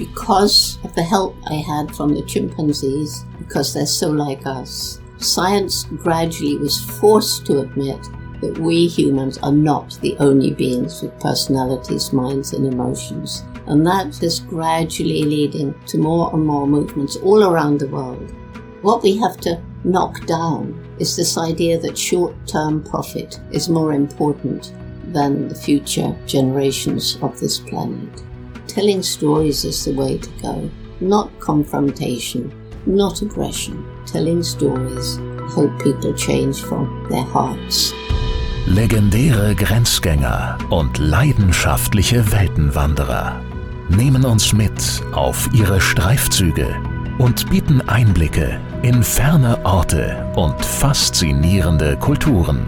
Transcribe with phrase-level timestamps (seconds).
[0.00, 5.84] Because of the help I had from the chimpanzees, because they're so like us, science
[5.84, 8.00] gradually was forced to admit
[8.40, 13.44] that we humans are not the only beings with personalities, minds, and emotions.
[13.66, 18.32] And that is gradually leading to more and more movements all around the world.
[18.80, 23.92] What we have to knock down is this idea that short term profit is more
[23.92, 24.72] important
[25.12, 28.22] than the future generations of this planet.
[28.74, 30.70] Telling stories is the way to go,
[31.00, 32.52] not confrontation,
[32.86, 33.84] not aggression.
[34.06, 37.92] Telling stories hope people change from their hearts.
[38.66, 43.42] Legendäre Grenzgänger und leidenschaftliche Weltenwanderer
[43.88, 46.68] nehmen uns mit auf ihre Streifzüge
[47.18, 52.60] und bieten Einblicke in ferne Orte und faszinierende Kulturen.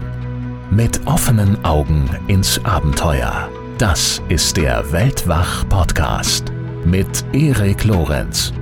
[0.69, 3.47] Mit offenen Augen ins Abenteuer.
[3.83, 6.53] Das ist der Weltwach-Podcast
[6.85, 8.53] mit Erik Lorenz.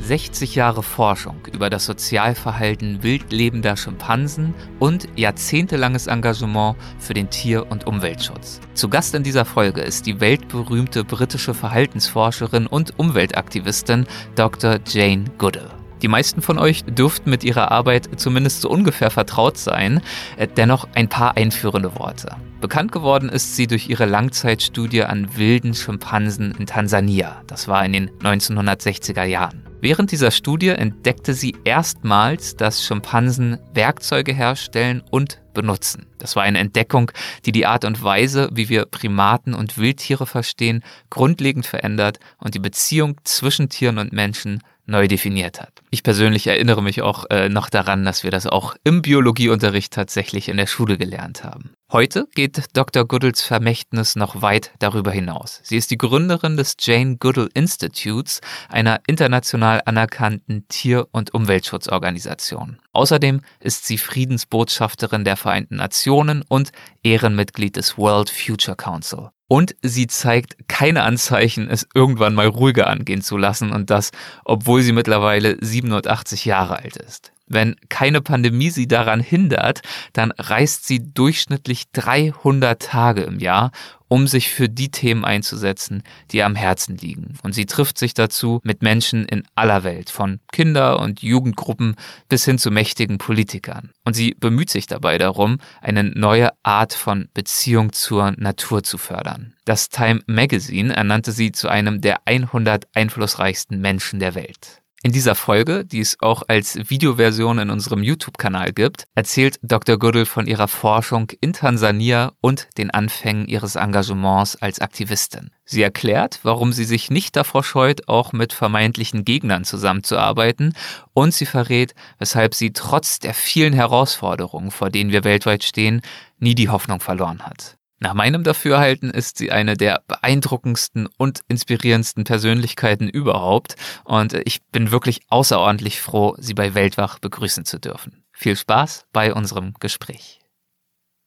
[0.00, 7.86] 60 Jahre Forschung über das Sozialverhalten wildlebender Schimpansen und jahrzehntelanges Engagement für den Tier- und
[7.86, 8.58] Umweltschutz.
[8.72, 14.78] Zu Gast in dieser Folge ist die weltberühmte britische Verhaltensforscherin und Umweltaktivistin Dr.
[14.86, 15.83] Jane Goodall.
[16.04, 20.02] Die meisten von euch dürften mit ihrer Arbeit zumindest so ungefähr vertraut sein.
[20.36, 22.36] Äh, dennoch ein paar einführende Worte.
[22.60, 27.40] Bekannt geworden ist sie durch ihre Langzeitstudie an wilden Schimpansen in Tansania.
[27.46, 29.62] Das war in den 1960er Jahren.
[29.80, 36.06] Während dieser Studie entdeckte sie erstmals, dass Schimpansen Werkzeuge herstellen und benutzen.
[36.18, 37.12] Das war eine Entdeckung,
[37.46, 42.58] die die Art und Weise, wie wir Primaten und Wildtiere verstehen, grundlegend verändert und die
[42.58, 45.82] Beziehung zwischen Tieren und Menschen neu definiert hat.
[45.90, 50.48] Ich persönlich erinnere mich auch äh, noch daran, dass wir das auch im Biologieunterricht tatsächlich
[50.48, 51.72] in der Schule gelernt haben.
[51.94, 53.04] Heute geht Dr.
[53.04, 55.60] Goodalls Vermächtnis noch weit darüber hinaus.
[55.62, 62.80] Sie ist die Gründerin des Jane Goodall Institutes, einer international anerkannten Tier- und Umweltschutzorganisation.
[62.92, 66.72] Außerdem ist sie Friedensbotschafterin der Vereinten Nationen und
[67.04, 69.28] Ehrenmitglied des World Future Council.
[69.46, 74.10] Und sie zeigt keine Anzeichen, es irgendwann mal ruhiger angehen zu lassen und das,
[74.44, 77.33] obwohl sie mittlerweile 87 Jahre alt ist.
[77.46, 79.82] Wenn keine Pandemie sie daran hindert,
[80.12, 83.70] dann reist sie durchschnittlich 300 Tage im Jahr,
[84.08, 87.36] um sich für die Themen einzusetzen, die ihr am Herzen liegen.
[87.42, 91.96] Und sie trifft sich dazu mit Menschen in aller Welt, von Kinder- und Jugendgruppen
[92.28, 93.90] bis hin zu mächtigen Politikern.
[94.04, 99.54] Und sie bemüht sich dabei darum, eine neue Art von Beziehung zur Natur zu fördern.
[99.64, 104.83] Das Time Magazine ernannte sie zu einem der 100 einflussreichsten Menschen der Welt.
[105.04, 109.98] In dieser Folge, die es auch als Videoversion in unserem YouTube-Kanal gibt, erzählt Dr.
[109.98, 115.50] Goodall von ihrer Forschung in Tansania und den Anfängen ihres Engagements als Aktivistin.
[115.66, 120.72] Sie erklärt, warum sie sich nicht davor scheut, auch mit vermeintlichen Gegnern zusammenzuarbeiten
[121.12, 126.00] und sie verrät, weshalb sie trotz der vielen Herausforderungen, vor denen wir weltweit stehen,
[126.38, 127.76] nie die Hoffnung verloren hat.
[128.04, 134.90] Nach meinem Dafürhalten ist sie eine der beeindruckendsten und inspirierendsten Persönlichkeiten überhaupt und ich bin
[134.90, 138.22] wirklich außerordentlich froh, sie bei Weltwach begrüßen zu dürfen.
[138.30, 140.40] Viel Spaß bei unserem Gespräch.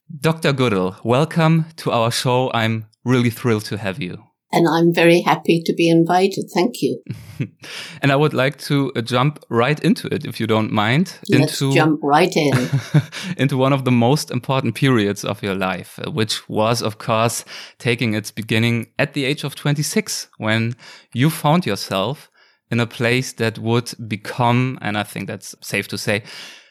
[0.08, 0.54] Dr.
[0.54, 2.52] Goodall, welcome to our show.
[2.54, 4.18] I'm really thrilled to have you.
[4.52, 6.50] And I'm very happy to be invited.
[6.54, 7.04] Thank you.
[8.02, 11.18] and I would like to uh, jump right into it, if you don't mind.
[11.30, 12.70] Let's into, jump right in.
[13.38, 17.44] into one of the most important periods of your life, uh, which was, of course,
[17.78, 20.76] taking its beginning at the age of 26, when
[21.14, 22.30] you found yourself
[22.72, 26.24] in a place that would become, and I think that's safe to say,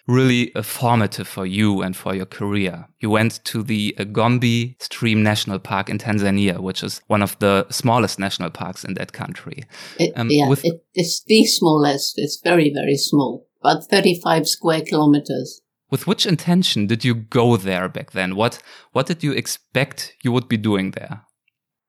[0.06, 2.88] really formative for you and for your career.
[3.00, 7.66] You went to the Gombe Stream National Park in Tanzania, which is one of the
[7.70, 9.64] smallest national parks in that country.
[9.98, 12.14] It, um, yeah, with, it, it's the smallest.
[12.16, 15.60] It's very, very small, about 35 square kilometers.
[15.90, 18.34] With which intention did you go there back then?
[18.34, 18.60] What,
[18.92, 21.22] what did you expect you would be doing there?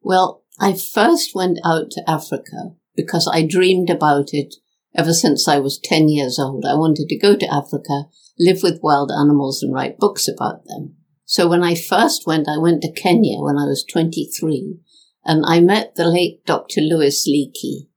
[0.02, 4.56] Well, I first went out to Africa because I dreamed about it
[4.96, 8.06] Ever since I was 10 years old, I wanted to go to Africa,
[8.40, 10.96] live with wild animals and write books about them.
[11.26, 14.80] So when I first went, I went to Kenya when I was 23
[15.26, 16.82] and I met the late Dr.
[16.82, 17.90] Louis Leakey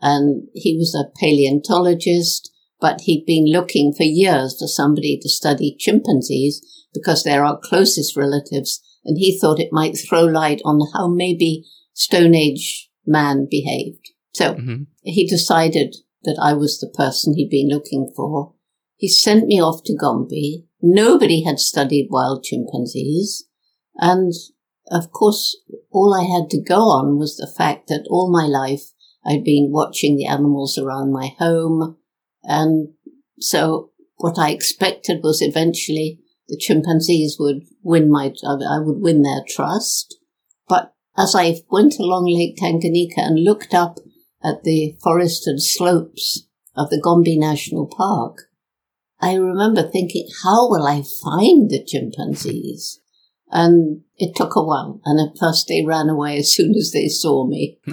[0.00, 2.50] and he was a paleontologist,
[2.80, 6.60] but he'd been looking for years for somebody to study chimpanzees
[6.92, 8.82] because they're our closest relatives.
[9.04, 14.10] And he thought it might throw light on how maybe Stone Age man behaved.
[14.34, 14.82] So mm-hmm.
[15.02, 15.94] he decided
[16.24, 18.54] that I was the person he'd been looking for.
[18.96, 23.44] He sent me off to Gombe, nobody had studied wild chimpanzees.
[23.96, 24.32] And
[24.90, 25.56] of course,
[25.90, 28.92] all I had to go on was the fact that all my life
[29.24, 31.96] I'd been watching the animals around my home.
[32.42, 32.88] And
[33.38, 39.42] so what I expected was eventually the chimpanzees would win my, I would win their
[39.48, 40.18] trust.
[40.68, 43.98] But as I went along Lake Tanganyika and looked up
[44.44, 48.48] at the forested slopes of the Gombe National Park,
[49.20, 53.00] I remember thinking, how will I find the chimpanzees?
[53.54, 55.00] And it took a while.
[55.04, 57.78] And at first they ran away as soon as they saw me.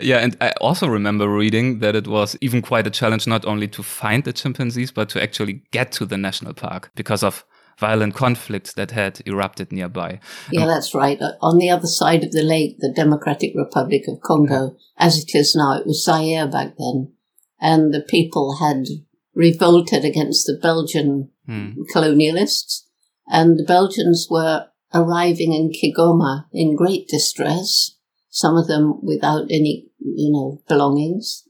[0.00, 0.18] yeah.
[0.18, 3.82] And I also remember reading that it was even quite a challenge not only to
[3.82, 7.44] find the chimpanzees, but to actually get to the national park because of
[7.78, 10.20] violent conflicts that had erupted nearby.
[10.50, 11.20] Yeah, that's right.
[11.20, 15.34] Uh, on the other side of the lake, the Democratic Republic of Congo, as it
[15.34, 17.12] is now, it was Zaire back then.
[17.60, 18.86] And the people had
[19.34, 21.82] revolted against the Belgian hmm.
[21.94, 22.82] colonialists
[23.28, 27.96] and the Belgians were arriving in Kigoma in great distress,
[28.28, 31.48] some of them without any, you know, belongings.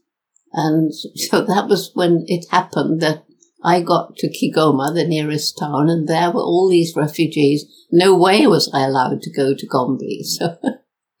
[0.53, 3.25] And so that was when it happened that
[3.63, 7.65] I got to Kigoma, the nearest town, and there were all these refugees.
[7.91, 9.99] No way was I allowed to go to Gombe.
[10.23, 10.57] So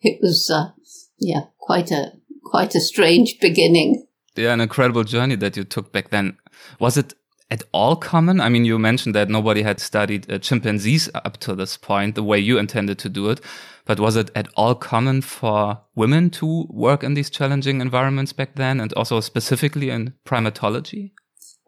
[0.01, 0.71] it was, uh,
[1.17, 2.13] yeah, quite a,
[2.43, 4.05] quite a strange beginning.
[4.35, 6.37] Yeah, an incredible journey that you took back then.
[6.79, 7.13] Was it
[7.49, 8.41] at all common?
[8.41, 12.23] I mean, you mentioned that nobody had studied uh, chimpanzees up to this point, the
[12.23, 13.39] way you intended to do it.
[13.85, 18.55] But was it at all common for women to work in these challenging environments back
[18.55, 21.11] then, and also specifically in primatology?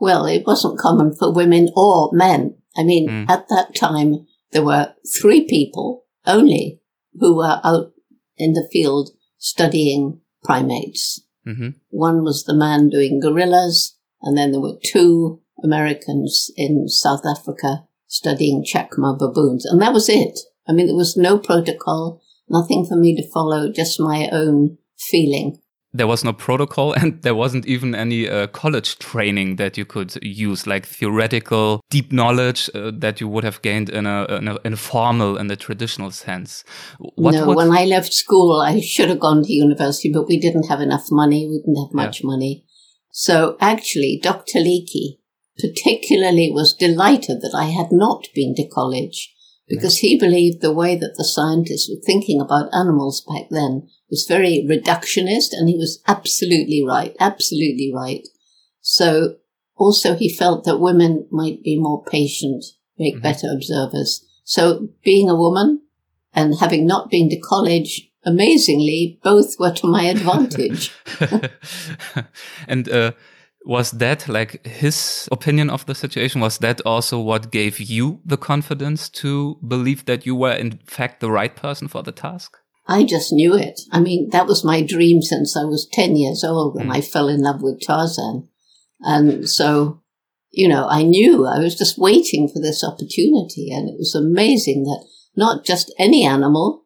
[0.06, 2.56] Well, it wasn't common for women or men.
[2.78, 3.26] I mean, mm.
[3.28, 6.80] at that time, there were three people only
[7.20, 7.92] who were out
[8.38, 9.10] in the field
[9.40, 11.22] studying primates.
[11.48, 11.74] Mm -hmm.
[11.90, 17.72] One was the man doing gorillas, and then there were two Americans in South Africa
[18.06, 19.66] studying chacma baboons.
[19.66, 20.36] And that was it.
[20.68, 24.78] I mean, there was no protocol, nothing for me to follow, just my own
[25.10, 25.48] feeling.
[25.98, 30.16] There was no protocol and there wasn't even any uh, college training that you could
[30.22, 34.58] use, like theoretical deep knowledge uh, that you would have gained in a, in a,
[34.66, 36.64] in a formal, in the traditional sense.
[37.00, 37.58] What, no, what?
[37.58, 41.08] when I left school, I should have gone to university, but we didn't have enough
[41.12, 41.48] money.
[41.48, 42.28] We didn't have much yeah.
[42.28, 42.66] money.
[43.12, 44.60] So actually, Dr.
[44.60, 45.20] Leakey,
[45.58, 49.35] particularly was delighted that I had not been to college
[49.68, 54.26] because he believed the way that the scientists were thinking about animals back then was
[54.28, 58.28] very reductionist and he was absolutely right, absolutely right.
[58.82, 59.38] So
[59.76, 62.64] also he felt that women might be more patient,
[62.98, 63.24] make mm-hmm.
[63.24, 64.24] better observers.
[64.44, 65.82] So being a woman
[66.34, 70.94] and having not been to college, amazingly, both were to my advantage.
[72.68, 73.14] and, uh,
[73.66, 76.40] was that like his opinion of the situation?
[76.40, 81.20] Was that also what gave you the confidence to believe that you were in fact
[81.20, 82.58] the right person for the task?
[82.88, 83.82] I just knew it.
[83.92, 86.96] I mean that was my dream since i was 10 years old when mm.
[86.96, 88.48] i fell in love with tarzan.
[89.02, 90.04] And so
[90.56, 94.84] you know i knew i was just waiting for this opportunity and it was amazing
[94.84, 96.86] that not just any animal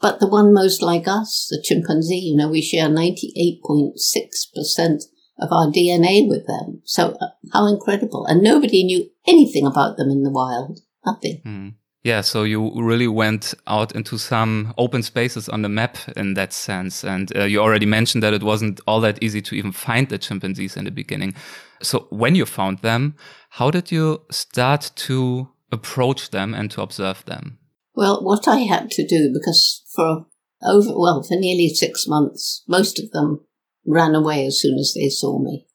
[0.00, 5.04] but the one most like us the chimpanzee you know we share 98.6%
[5.38, 6.82] of our DNA with them.
[6.84, 8.26] So uh, how incredible.
[8.26, 10.80] And nobody knew anything about them in the wild.
[11.04, 11.42] Nothing.
[11.44, 11.74] Mm.
[12.02, 16.52] Yeah, so you really went out into some open spaces on the map in that
[16.52, 17.04] sense.
[17.04, 20.16] And uh, you already mentioned that it wasn't all that easy to even find the
[20.16, 21.34] chimpanzees in the beginning.
[21.82, 23.16] So when you found them,
[23.50, 27.58] how did you start to approach them and to observe them?
[27.96, 30.26] Well, what I had to do, because for
[30.62, 33.40] over, well, for nearly six months, most of them
[33.86, 35.66] ran away as soon as they saw me.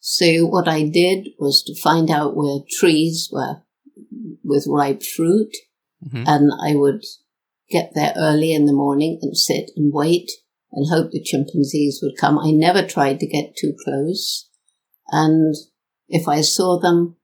[0.00, 3.62] So what I did was to find out where trees were
[4.42, 5.56] with ripe fruit,
[6.04, 6.24] mm-hmm.
[6.26, 7.04] and I would
[7.70, 10.30] get there early in the morning and sit and wait
[10.72, 12.38] and hope the chimpanzees would come.
[12.38, 14.48] I never tried to get too close.
[15.10, 15.54] And
[16.08, 17.16] if I saw them,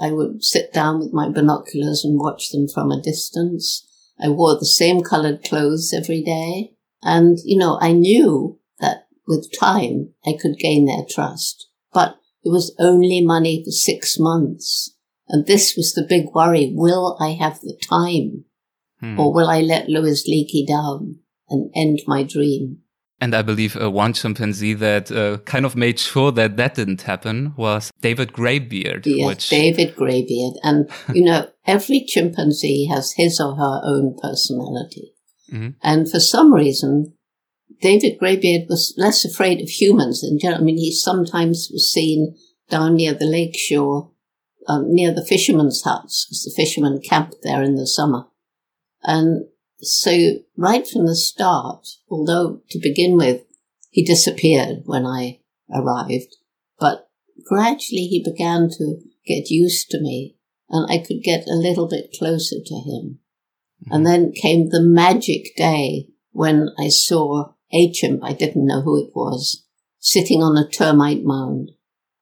[0.00, 3.86] I would sit down with my binoculars and watch them from a distance.
[4.20, 6.72] I wore the same colored clothes every day.
[7.02, 8.58] And, you know, I knew
[9.26, 11.68] with time, I could gain their trust.
[11.92, 14.96] But it was only money for six months.
[15.28, 16.72] And this was the big worry.
[16.74, 18.44] Will I have the time?
[19.00, 19.18] Hmm.
[19.18, 22.78] Or will I let Louis Leakey down and end my dream?
[23.20, 27.02] And I believe uh, one chimpanzee that uh, kind of made sure that that didn't
[27.02, 29.06] happen was David Greybeard.
[29.06, 29.48] Yes, which...
[29.48, 30.54] David Greybeard.
[30.62, 35.14] And, you know, every chimpanzee has his or her own personality.
[35.50, 35.70] Mm-hmm.
[35.82, 37.14] And for some reason,
[37.84, 40.62] David Greybeard was less afraid of humans in general.
[40.62, 42.34] I mean, he sometimes was seen
[42.70, 44.10] down near the lake shore
[44.66, 48.24] um, near the fishermen's huts because the fishermen camped there in the summer.
[49.02, 49.48] And
[49.82, 53.42] so right from the start, although to begin with,
[53.90, 56.36] he disappeared when I arrived,
[56.80, 57.10] but
[57.46, 60.36] gradually he began to get used to me
[60.70, 63.18] and I could get a little bit closer to him.
[63.90, 69.02] And then came the magic day when I saw a chimp, I didn't know who
[69.02, 69.64] it was,
[69.98, 71.72] sitting on a termite mound.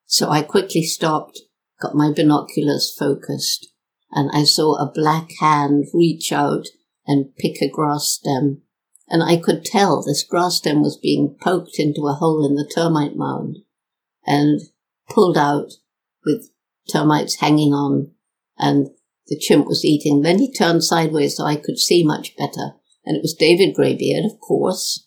[0.07, 1.41] So I quickly stopped,
[1.81, 3.73] got my binoculars focused,
[4.11, 6.67] and I saw a black hand reach out
[7.07, 8.63] and pick a grass stem.
[9.09, 12.71] And I could tell this grass stem was being poked into a hole in the
[12.73, 13.59] termite mound
[14.27, 14.61] and
[15.09, 15.73] pulled out
[16.25, 16.51] with
[16.91, 18.13] termites hanging on
[18.59, 18.89] and
[19.27, 20.23] the chimp was eating.
[20.23, 22.75] Then he turned sideways so I could see much better.
[23.05, 25.07] And it was David Greybeard, of course.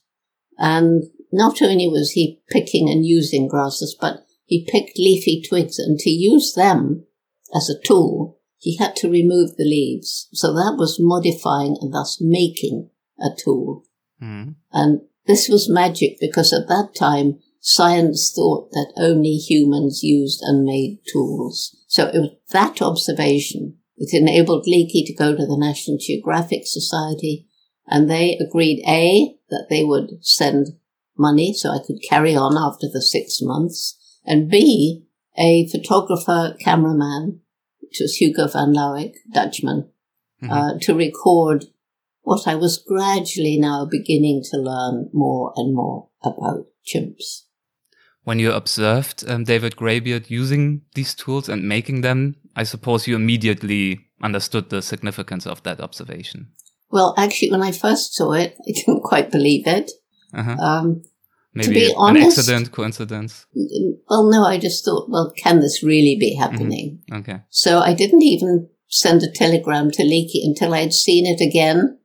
[0.57, 5.99] And not only was he picking and using grasses, but he picked leafy twigs and
[5.99, 7.05] to use them
[7.53, 10.27] as a tool, he had to remove the leaves.
[10.33, 13.85] So that was modifying and thus making a tool.
[14.21, 14.55] Mm.
[14.71, 20.63] And this was magic because at that time, science thought that only humans used and
[20.63, 21.75] made tools.
[21.87, 27.47] So it was that observation that enabled Leakey to go to the National Geographic Society
[27.87, 30.77] and they agreed A, that they would send
[31.17, 35.05] money so I could carry on after the six months and B,
[35.37, 37.41] a photographer, cameraman,
[37.79, 39.89] which was Hugo van Lawick, Dutchman,
[40.41, 40.51] mm-hmm.
[40.51, 41.65] uh, to record
[42.23, 47.43] what I was gradually now beginning to learn more and more about chimps.
[48.23, 53.15] When you observed um, David Greybeard using these tools and making them, I suppose you
[53.15, 56.47] immediately understood the significance of that observation.
[56.91, 59.91] Well, actually, when I first saw it, I didn't quite believe it.
[60.33, 60.51] Uh-huh.
[60.51, 61.03] Um,
[61.53, 63.45] Maybe to be an honest, accident, coincidence.
[64.09, 66.99] Well, no, I just thought, well, can this really be happening?
[67.09, 67.19] Mm-hmm.
[67.19, 67.41] Okay.
[67.49, 71.97] So I didn't even send a telegram to Leakey until I had seen it again.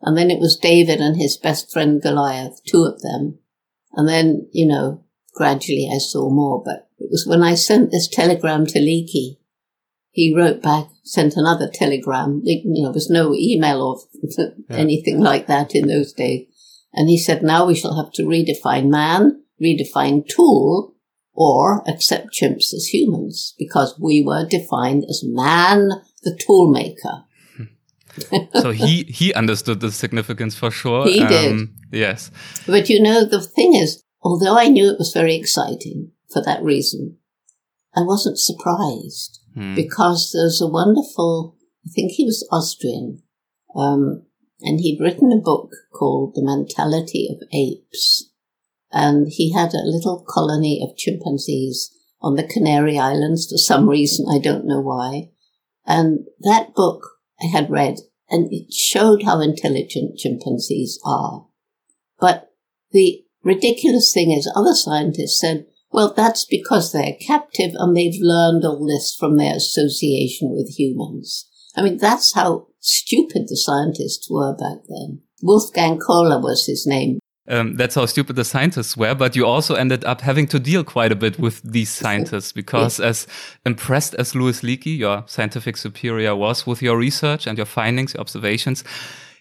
[0.00, 3.38] And then it was David and his best friend Goliath, two of them.
[3.92, 5.04] And then, you know,
[5.34, 6.62] gradually I saw more.
[6.64, 9.36] But it was when I sent this telegram to Leakey,
[10.12, 12.42] he wrote back, sent another telegram.
[12.44, 13.98] You know, there was no email or
[14.70, 16.46] anything like that in those days.
[16.92, 20.94] And he said, now we shall have to redefine man, redefine tool,
[21.32, 25.88] or accept chimps as humans, because we were defined as man,
[26.22, 27.24] the tool maker.
[28.60, 31.06] so he he understood the significance for sure.
[31.06, 31.68] He um, did.
[31.90, 32.30] Yes.
[32.66, 36.62] But you know, the thing is, although I knew it was very exciting for that
[36.62, 37.16] reason,
[37.94, 39.74] I wasn't surprised hmm.
[39.74, 41.56] because there's a wonderful,
[41.86, 43.22] I think he was Austrian,
[43.76, 44.24] um,
[44.62, 48.30] and he'd written a book called The Mentality of Apes.
[48.90, 54.26] And he had a little colony of chimpanzees on the Canary Islands for some reason,
[54.30, 55.30] I don't know why.
[55.86, 57.02] And that book
[57.42, 57.98] I had read,
[58.30, 61.46] and it showed how intelligent chimpanzees are.
[62.20, 62.52] But
[62.92, 68.64] the ridiculous thing is, other scientists said, well, that's because they're captive and they've learned
[68.64, 71.48] all this from their association with humans.
[71.76, 75.20] I mean, that's how stupid the scientists were back then.
[75.42, 77.18] Wolfgang Kohler was his name.
[77.48, 80.84] Um, that's how stupid the scientists were, but you also ended up having to deal
[80.84, 83.26] quite a bit with these scientists because, as
[83.66, 88.20] impressed as Louis Leakey, your scientific superior, was with your research and your findings, your
[88.20, 88.84] observations,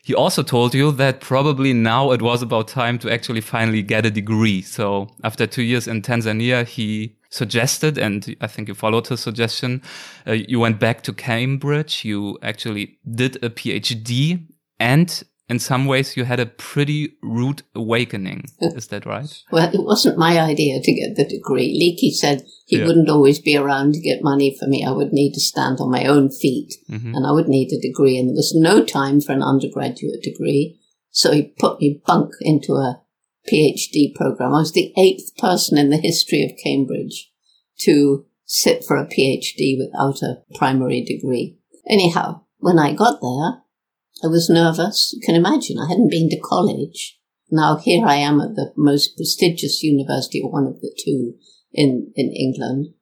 [0.04, 4.06] he also told you that probably now it was about time to actually finally get
[4.06, 4.62] a degree.
[4.62, 9.82] So after two years in Tanzania, he suggested, and I think you followed his suggestion.
[10.28, 12.04] Uh, you went back to Cambridge.
[12.04, 14.48] You actually did a PhD,
[14.80, 18.46] and in some ways, you had a pretty rude awakening.
[18.62, 19.30] Is that right?
[19.52, 21.70] well, it wasn't my idea to get the degree.
[21.76, 22.86] Leakey said he yeah.
[22.86, 24.86] wouldn't always be around to get money for me.
[24.86, 27.14] I would need to stand on my own feet, mm-hmm.
[27.14, 28.18] and I would need a degree.
[28.18, 30.80] And there was no time for an undergraduate degree.
[31.10, 33.02] So he put me bunk into a
[33.52, 34.54] PhD program.
[34.54, 37.30] I was the eighth person in the history of Cambridge
[37.80, 41.58] to sit for a PhD without a primary degree.
[41.90, 43.64] Anyhow, when I got there,
[44.24, 45.14] I was nervous.
[45.14, 47.20] You can imagine I hadn't been to college.
[47.50, 51.36] Now here I am at the most prestigious university, or one of the two
[51.74, 52.94] in, in England.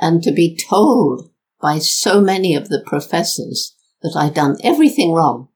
[0.00, 1.30] And to be told
[1.60, 5.48] by so many of the professors that I'd done everything wrong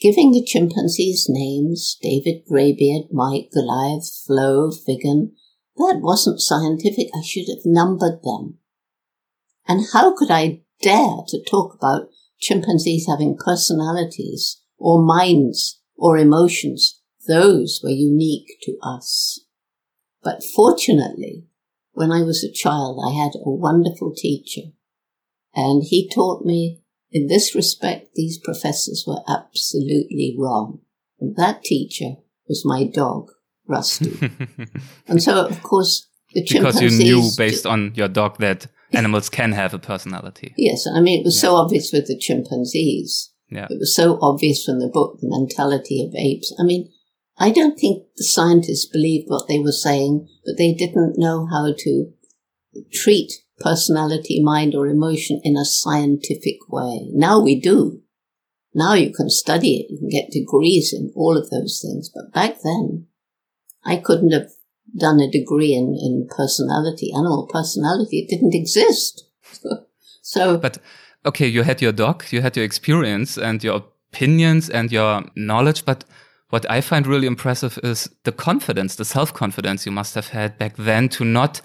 [0.00, 5.32] giving the chimpanzees names, David Greybeard, Mike, Goliath, Flo, Figan,
[5.76, 7.08] that wasn't scientific.
[7.14, 8.58] I should have numbered them.
[9.68, 12.08] And how could I dare to talk about
[12.40, 17.00] chimpanzees having personalities or minds or emotions?
[17.28, 19.40] Those were unique to us.
[20.22, 21.46] But fortunately,
[21.92, 24.72] when I was a child, I had a wonderful teacher,
[25.54, 26.80] And he taught me
[27.12, 30.80] in this respect, these professors were absolutely wrong.
[31.18, 32.16] And that teacher
[32.48, 33.30] was my dog,
[33.66, 34.16] Rusty.
[35.08, 38.68] and so, of course, the because you knew based on your dog that
[38.98, 40.54] animals can have a personality.
[40.56, 41.48] Yes, I mean it was yeah.
[41.48, 43.32] so obvious with the chimpanzees.
[43.48, 43.66] Yeah.
[43.68, 46.54] It was so obvious from the book, the mentality of apes.
[46.58, 46.90] I mean,
[47.36, 51.74] I don't think the scientists believed what they were saying, but they didn't know how
[51.76, 52.12] to
[52.92, 57.08] treat personality, mind, or emotion in a scientific way.
[57.12, 58.02] Now we do.
[58.72, 62.08] Now you can study it, you can get degrees in all of those things.
[62.14, 63.06] But back then,
[63.84, 64.50] I couldn't have
[64.96, 68.20] done a degree in, in personality, animal personality.
[68.20, 69.24] It didn't exist.
[70.22, 70.58] so.
[70.58, 70.78] But,
[71.24, 75.84] okay, you had your dog, you had your experience and your opinions and your knowledge,
[75.84, 76.04] but
[76.50, 80.76] what I find really impressive is the confidence, the self-confidence you must have had back
[80.76, 81.60] then to not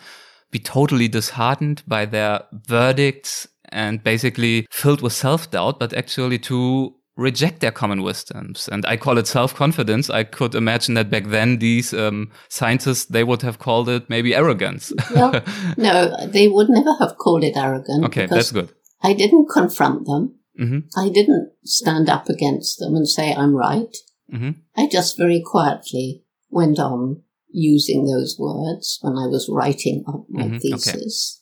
[0.51, 7.61] be totally disheartened by their verdicts and basically filled with self-doubt, but actually to reject
[7.61, 8.67] their common wisdoms.
[8.71, 10.09] And I call it self-confidence.
[10.09, 14.35] I could imagine that back then these um, scientists, they would have called it maybe
[14.35, 14.91] arrogance.
[15.13, 15.41] well,
[15.77, 18.05] no, they would never have called it arrogant.
[18.05, 18.71] Okay, that's good.
[19.01, 20.35] I didn't confront them.
[20.59, 20.79] Mm-hmm.
[20.97, 23.95] I didn't stand up against them and say I'm right.
[24.33, 24.51] Mm-hmm.
[24.75, 30.43] I just very quietly went on using those words when I was writing up my
[30.43, 30.57] mm-hmm.
[30.57, 31.41] thesis.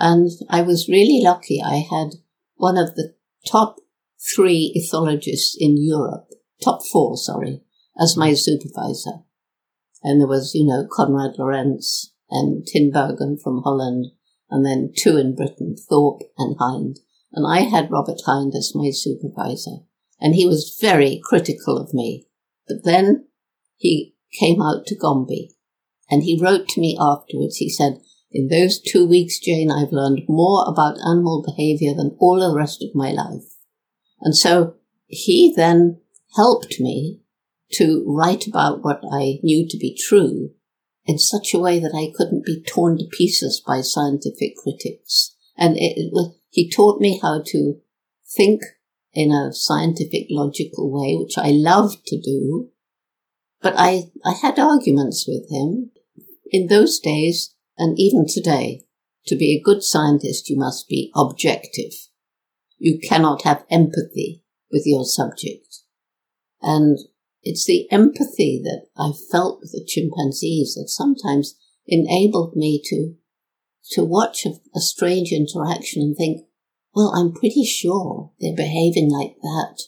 [0.00, 0.10] Okay.
[0.10, 1.60] And I was really lucky.
[1.62, 2.14] I had
[2.54, 3.14] one of the
[3.46, 3.76] top
[4.34, 6.28] three ethologists in Europe,
[6.62, 7.62] top four, sorry,
[8.00, 9.22] as my supervisor.
[10.02, 14.06] And there was, you know, Konrad Lorenz and Tinbergen from Holland,
[14.50, 16.98] and then two in Britain, Thorpe and Hinde.
[17.32, 19.78] And I had Robert Hinde as my supervisor.
[20.20, 22.26] And he was very critical of me.
[22.68, 23.26] But then
[23.76, 25.50] he came out to Gombe
[26.10, 27.56] and he wrote to me afterwards.
[27.56, 27.98] He said,
[28.30, 32.82] in those two weeks, Jane, I've learned more about animal behavior than all the rest
[32.82, 33.51] of my life.
[34.22, 34.76] And so
[35.06, 36.00] he then
[36.36, 37.20] helped me
[37.72, 40.50] to write about what I knew to be true
[41.04, 45.34] in such a way that I couldn't be torn to pieces by scientific critics.
[45.56, 47.80] And it, it, he taught me how to
[48.36, 48.62] think
[49.12, 52.70] in a scientific, logical way, which I loved to do.
[53.60, 55.90] But I, I had arguments with him.
[56.50, 58.84] In those days, and even today,
[59.26, 61.92] to be a good scientist, you must be objective.
[62.82, 65.82] You cannot have empathy with your subject.
[66.60, 66.98] And
[67.40, 71.54] it's the empathy that I felt with the chimpanzees that sometimes
[71.86, 73.14] enabled me to,
[73.92, 76.44] to watch a, a strange interaction and think,
[76.92, 79.82] well, I'm pretty sure they're behaving like that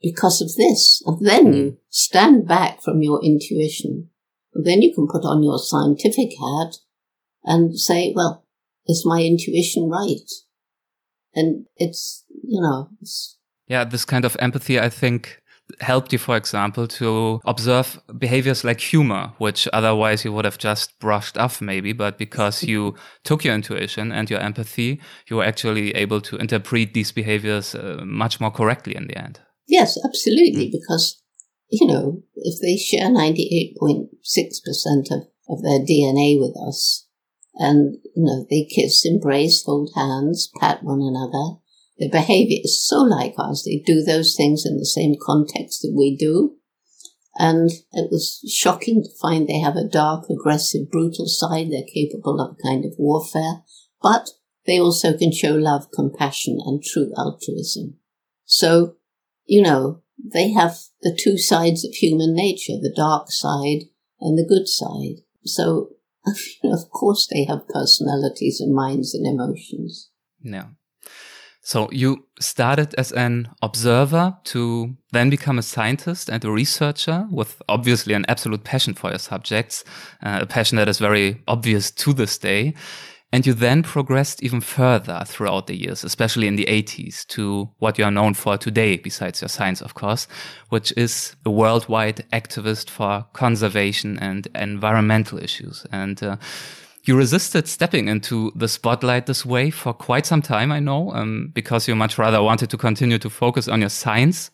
[0.00, 1.02] because of this.
[1.04, 1.76] And then you hmm.
[1.90, 4.08] stand back from your intuition.
[4.54, 6.76] And then you can put on your scientific hat
[7.44, 8.46] and say, well,
[8.86, 10.30] is my intuition right?
[11.34, 15.40] And it's you know it's yeah this kind of empathy i think
[15.80, 20.98] helped you for example to observe behaviors like humor which otherwise you would have just
[20.98, 22.94] brushed off maybe but because you
[23.24, 28.02] took your intuition and your empathy you were actually able to interpret these behaviors uh,
[28.04, 30.72] much more correctly in the end yes absolutely mm.
[30.72, 31.22] because
[31.70, 37.03] you know if they share 98.6% of, of their dna with us
[37.56, 41.58] and you know they kiss, embrace, hold hands, pat one another.
[41.98, 43.62] Their behavior is so like ours.
[43.64, 46.56] They do those things in the same context that we do.
[47.36, 51.70] And it was shocking to find they have a dark, aggressive, brutal side.
[51.70, 53.62] They're capable of a kind of warfare,
[54.02, 54.30] but
[54.66, 57.98] they also can show love, compassion, and true altruism.
[58.44, 58.96] So,
[59.46, 63.88] you know, they have the two sides of human nature, the dark side
[64.20, 65.24] and the good side.
[65.44, 65.90] So
[66.64, 70.10] of course they have personalities and minds and emotions.
[70.42, 70.66] Yeah.
[71.66, 77.62] So you started as an observer to then become a scientist and a researcher with
[77.70, 79.82] obviously an absolute passion for your subjects,
[80.22, 82.74] uh, a passion that is very obvious to this day.
[83.34, 87.98] And you then progressed even further throughout the years, especially in the 80s, to what
[87.98, 90.28] you are known for today, besides your science, of course,
[90.68, 95.84] which is a worldwide activist for conservation and environmental issues.
[95.90, 96.36] And uh,
[97.04, 101.50] you resisted stepping into the spotlight this way for quite some time, I know, um,
[101.52, 104.50] because you much rather wanted to continue to focus on your science.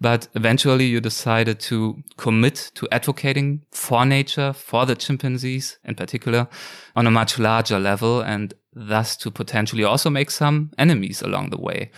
[0.00, 6.48] But eventually you decided to commit to advocating for nature, for the chimpanzees in particular,
[6.96, 11.60] on a much larger level and thus to potentially also make some enemies along the
[11.60, 11.90] way.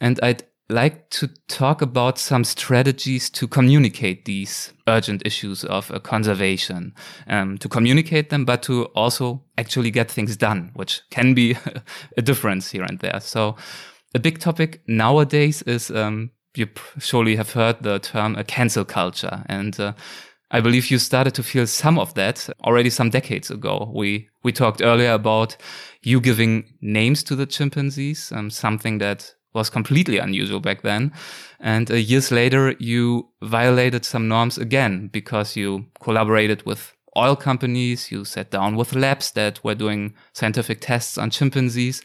[0.00, 5.98] And I'd like to talk about some strategies to communicate these urgent issues of uh,
[5.98, 6.94] conservation,
[7.28, 11.56] um, to communicate them, but to also actually get things done, which can be
[12.16, 13.20] a difference here and there.
[13.20, 13.56] So
[14.14, 19.44] a big topic nowadays is, um, you surely have heard the term a cancel culture.
[19.46, 19.92] And, uh,
[20.50, 23.90] I believe you started to feel some of that already some decades ago.
[23.92, 25.56] We, we talked earlier about
[26.02, 31.12] you giving names to the chimpanzees, um, something that was completely unusual back then.
[31.60, 38.10] And uh, years later, you violated some norms again because you collaborated with oil companies.
[38.10, 42.02] You sat down with labs that were doing scientific tests on chimpanzees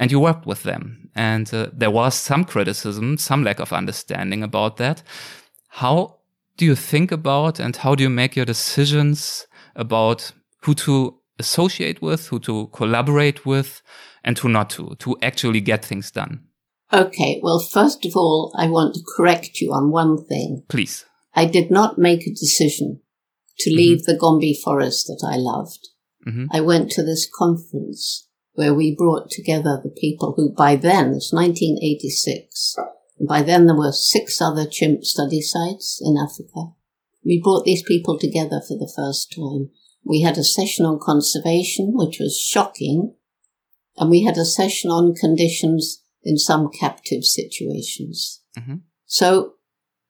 [0.00, 1.10] and you worked with them.
[1.14, 5.02] And uh, there was some criticism, some lack of understanding about that.
[5.68, 6.16] How
[6.56, 12.02] do you think about and how do you make your decisions about who to associate
[12.02, 13.82] with, who to collaborate with,
[14.24, 16.40] and who not to, to actually get things done?
[16.92, 20.64] Okay, well, first of all, I want to correct you on one thing.
[20.68, 21.04] Please.
[21.34, 23.00] I did not make a decision
[23.60, 23.76] to mm-hmm.
[23.76, 24.10] leave mm-hmm.
[24.10, 25.88] the Gombe forest that I loved.
[26.26, 26.46] Mm-hmm.
[26.50, 31.32] I went to this conference where we brought together the people who by then, it's
[31.32, 32.76] 1986,
[33.18, 36.72] and by then there were six other chimp study sites in Africa.
[37.24, 39.70] We brought these people together for the first time.
[40.04, 43.14] We had a session on conservation, which was shocking,
[43.96, 48.42] and we had a session on conditions in some captive situations.
[48.58, 48.76] Mm-hmm.
[49.06, 49.54] So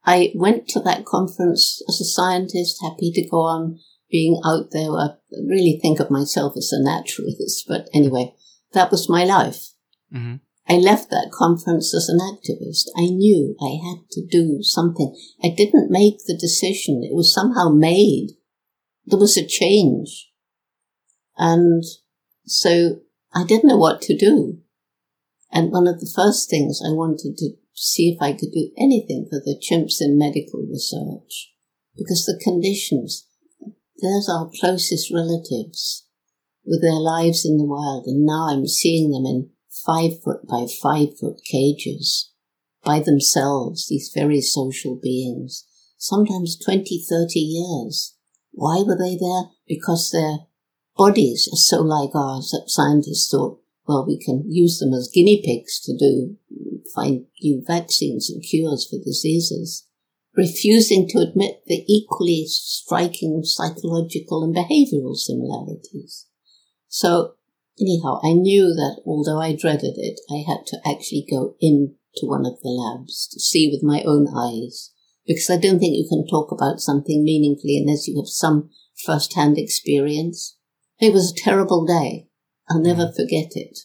[0.05, 3.79] I went to that conference as a scientist, happy to go on
[4.11, 4.91] being out there.
[4.91, 5.11] I
[5.47, 8.35] really think of myself as a naturalist, but anyway,
[8.73, 9.69] that was my life.
[10.13, 10.37] Mm-hmm.
[10.69, 12.87] I left that conference as an activist.
[12.97, 15.17] I knew I had to do something.
[15.43, 17.03] I didn't make the decision.
[17.03, 18.31] It was somehow made.
[19.05, 20.31] There was a change.
[21.37, 21.83] And
[22.45, 23.01] so
[23.35, 24.59] I didn't know what to do.
[25.53, 29.27] And one of the first things I wanted to see if I could do anything
[29.29, 31.53] for the chimps in medical research,
[31.97, 33.27] because the conditions,
[33.99, 36.07] there's our closest relatives
[36.65, 39.51] with their lives in the wild, and now I'm seeing them in
[39.85, 42.33] five foot by five foot cages
[42.85, 48.17] by themselves, these very social beings, sometimes 20, 30 years.
[48.53, 49.51] Why were they there?
[49.67, 50.47] Because their
[50.97, 55.43] bodies are so like ours that scientists thought well, we can use them as guinea
[55.45, 56.37] pigs to do,
[56.95, 59.89] find new vaccines and cures for diseases,
[60.37, 66.29] refusing to admit the equally striking psychological and behavioral similarities.
[66.87, 67.35] So
[67.81, 72.47] anyhow, I knew that although I dreaded it, I had to actually go into one
[72.47, 74.93] of the labs to see with my own eyes,
[75.27, 78.71] because I don't think you can talk about something meaningfully unless you have some
[79.05, 80.57] first-hand experience.
[81.01, 82.29] It was a terrible day.
[82.71, 83.81] I'll never forget it.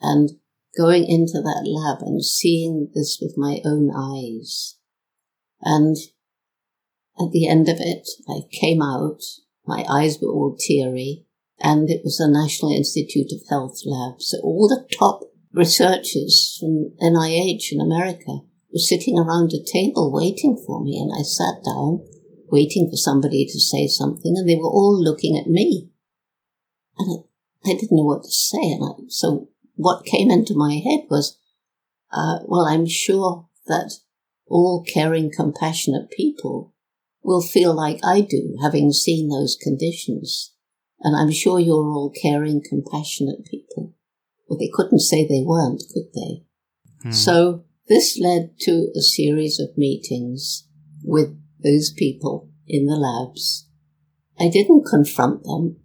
[0.00, 0.30] And
[0.76, 4.78] going into that lab and seeing this with my own eyes.
[5.60, 5.96] And
[7.20, 9.20] at the end of it, I came out,
[9.66, 11.26] my eyes were all teary,
[11.60, 14.20] and it was a National Institute of Health lab.
[14.20, 15.20] So all the top
[15.52, 18.40] researchers from NIH in America
[18.72, 22.00] were sitting around a table waiting for me, and I sat down,
[22.50, 25.90] waiting for somebody to say something, and they were all looking at me.
[26.98, 27.24] And
[27.64, 28.72] I didn't know what to say.
[28.72, 31.38] And I, so what came into my head was,
[32.12, 33.92] uh, well, I'm sure that
[34.46, 36.74] all caring, compassionate people
[37.22, 40.52] will feel like I do, having seen those conditions.
[41.00, 43.94] And I'm sure you're all caring, compassionate people.
[44.48, 46.44] Well, they couldn't say they weren't, could they?
[47.02, 47.12] Hmm.
[47.12, 50.68] So this led to a series of meetings
[51.02, 53.68] with those people in the labs.
[54.38, 55.76] I didn't confront them.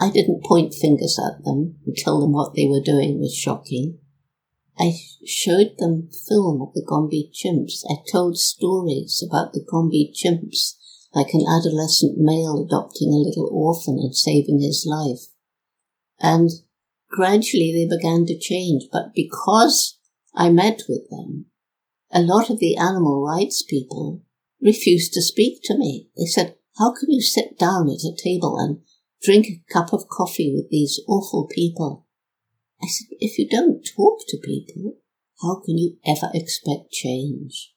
[0.00, 3.98] I didn't point fingers at them and tell them what they were doing was shocking.
[4.78, 7.84] I showed them film of the Gombe chimps.
[7.88, 10.74] I told stories about the Gombe chimps,
[11.14, 15.28] like an adolescent male adopting a little orphan and saving his life.
[16.20, 16.50] And
[17.08, 19.98] gradually they began to change, but because
[20.34, 21.46] I met with them,
[22.10, 24.22] a lot of the animal rights people
[24.60, 26.08] refused to speak to me.
[26.16, 28.80] They said, how can you sit down at a table and
[29.24, 32.06] drink a cup of coffee with these awful people.
[32.82, 34.96] I said, if you don't talk to people,
[35.42, 37.72] how can you ever expect change?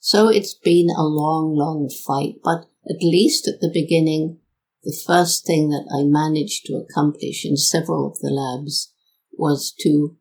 [0.00, 4.38] So it's been a long, long fight, but at least at the beginning,
[4.82, 8.92] the first thing that I managed to accomplish in several of the labs
[9.32, 10.16] was to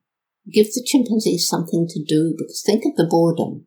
[0.51, 3.65] give the chimpanzees something to do because think of the boredom.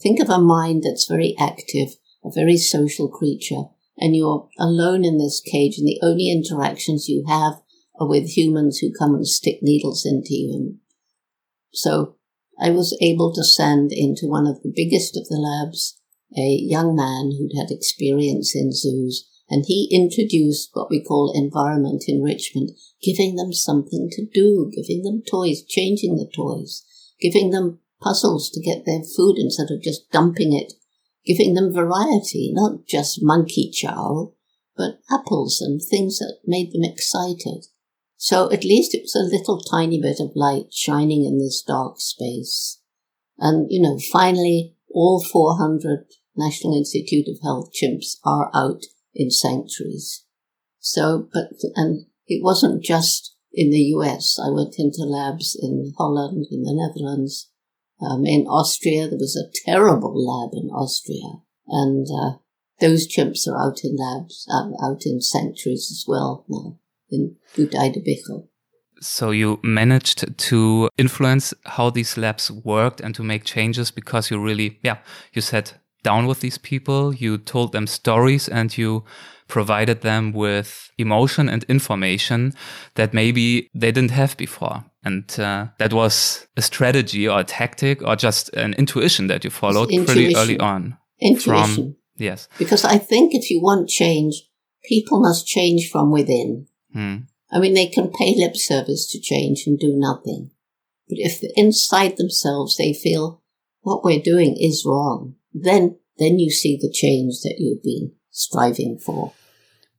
[0.00, 3.64] Think of a mind that's very active, a very social creature,
[4.00, 7.54] and you're alone in this cage and the only interactions you have
[7.98, 10.52] are with humans who come and stick needles into you.
[10.54, 10.78] And
[11.72, 12.16] so
[12.58, 16.00] I was able to send into one of the biggest of the labs
[16.36, 22.04] a young man who'd had experience in zoos, and he introduced what we call environment
[22.06, 22.70] enrichment,
[23.02, 26.84] giving them something to do, giving them toys, changing the toys,
[27.20, 30.74] giving them puzzles to get their food instead of just dumping it,
[31.30, 34.32] giving them variety, not just monkey chow,
[34.76, 37.66] but apples and things that made them excited.
[38.16, 42.00] So at least it was a little tiny bit of light shining in this dark
[42.00, 42.80] space.
[43.38, 48.82] And, you know, finally, all 400 National Institute of Health chimps are out
[49.14, 50.24] in sanctuaries.
[50.80, 54.38] So, but, and it wasn't just in the US.
[54.42, 57.50] I went into labs in Holland, in the Netherlands,
[58.02, 59.08] um, in Austria.
[59.08, 61.42] There was a terrible lab in Austria.
[61.68, 62.38] And, uh,
[62.80, 66.78] those chimps are out in labs, uh, out in sanctuaries as well now
[67.10, 68.02] in Budeide
[69.00, 74.38] So you managed to influence how these labs worked and to make changes because you
[74.40, 74.98] really, yeah,
[75.32, 79.04] you sat down with these people, you told them stories and you
[79.48, 82.54] provided them with emotion and information
[82.94, 84.84] that maybe they didn't have before.
[85.04, 89.50] And uh, that was a strategy or a tactic or just an intuition that you
[89.50, 90.96] followed pretty early on.
[91.20, 91.74] Intuition.
[91.74, 92.48] From, yes.
[92.58, 94.42] Because I think if you want change,
[94.84, 96.66] people must change from within.
[96.92, 97.16] Hmm.
[97.52, 100.50] I mean, they can pay lip service to change and do nothing.
[101.08, 103.42] But if inside themselves they feel
[103.80, 108.98] what we're doing is wrong, then, then you see the change that you've been striving
[108.98, 109.32] for.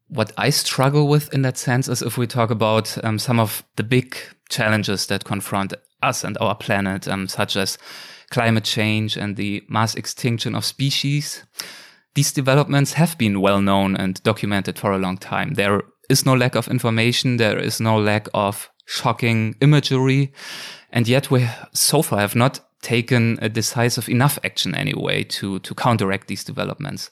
[0.07, 3.63] What I struggle with in that sense is if we talk about um, some of
[3.77, 4.17] the big
[4.49, 7.77] challenges that confront us and our planet, um, such as
[8.31, 11.43] climate change and the mass extinction of species.
[12.15, 15.53] These developments have been well known and documented for a long time.
[15.53, 17.37] There is no lack of information.
[17.37, 20.33] There is no lack of shocking imagery.
[20.91, 25.75] And yet we so far have not taken a decisive enough action anyway to, to
[25.75, 27.09] counteract these developments.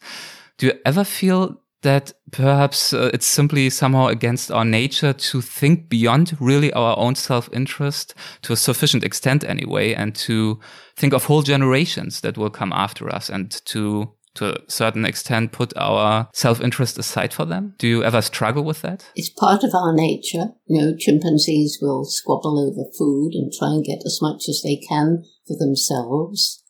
[0.57, 5.87] Do you ever feel that perhaps uh, it's simply somehow against our nature to think
[5.87, 10.59] beyond really our own self-interest to a sufficient extent anyway, and to
[10.97, 15.51] think of whole generations that will come after us and to to a certain extent
[15.51, 17.73] put our self-interest aside for them?
[17.77, 19.09] Do you ever struggle with that?
[19.15, 20.49] It's part of our nature.
[20.67, 24.77] You know, chimpanzees will squabble over food and try and get as much as they
[24.77, 26.63] can for themselves.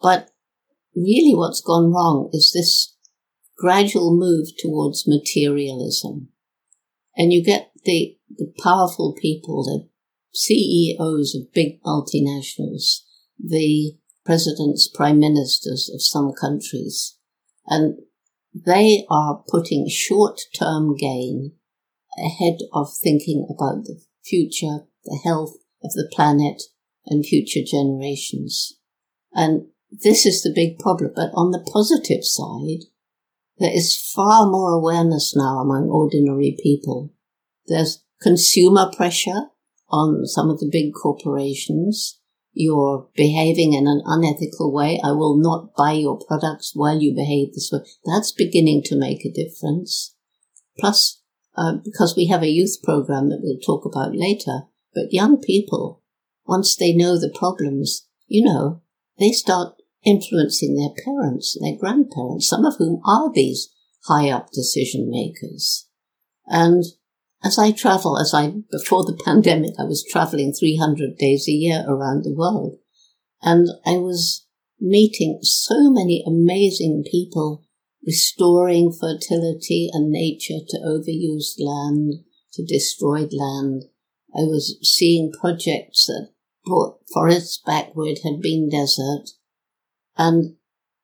[0.00, 0.30] But
[0.94, 2.96] really what's gone wrong is this
[3.56, 6.28] gradual move towards materialism.
[7.16, 9.88] And you get the, the powerful people, the
[10.34, 13.02] CEOs of big multinationals,
[13.38, 17.16] the presidents, prime ministers of some countries,
[17.66, 17.98] and
[18.54, 21.52] they are putting short term gain
[22.18, 26.62] ahead of thinking about the future, the health of the planet,
[27.06, 28.78] and future generations.
[29.32, 31.12] And this is the big problem.
[31.14, 32.86] But on the positive side,
[33.58, 37.12] there is far more awareness now among ordinary people.
[37.66, 39.50] There's consumer pressure
[39.88, 42.18] on some of the big corporations
[42.58, 44.98] you're behaving in an unethical way.
[45.04, 47.80] I will not buy your products while you behave this way.
[48.06, 50.14] That's beginning to make a difference.
[50.78, 51.20] Plus,
[51.54, 54.62] uh, because we have a youth program that we'll talk about later,
[54.94, 56.02] but young people,
[56.46, 58.82] once they know the problems, you know,
[59.18, 63.68] they start influencing their parents, their grandparents, some of whom are these
[64.06, 65.88] high up decision makers.
[66.46, 66.84] And
[67.44, 71.84] as I travel, as I, before the pandemic, I was traveling 300 days a year
[71.86, 72.78] around the world.
[73.42, 74.46] And I was
[74.80, 77.64] meeting so many amazing people
[78.06, 82.14] restoring fertility and nature to overused land,
[82.52, 83.84] to destroyed land.
[84.34, 86.30] I was seeing projects that
[86.66, 89.30] brought forests back where it had been desert.
[90.18, 90.56] And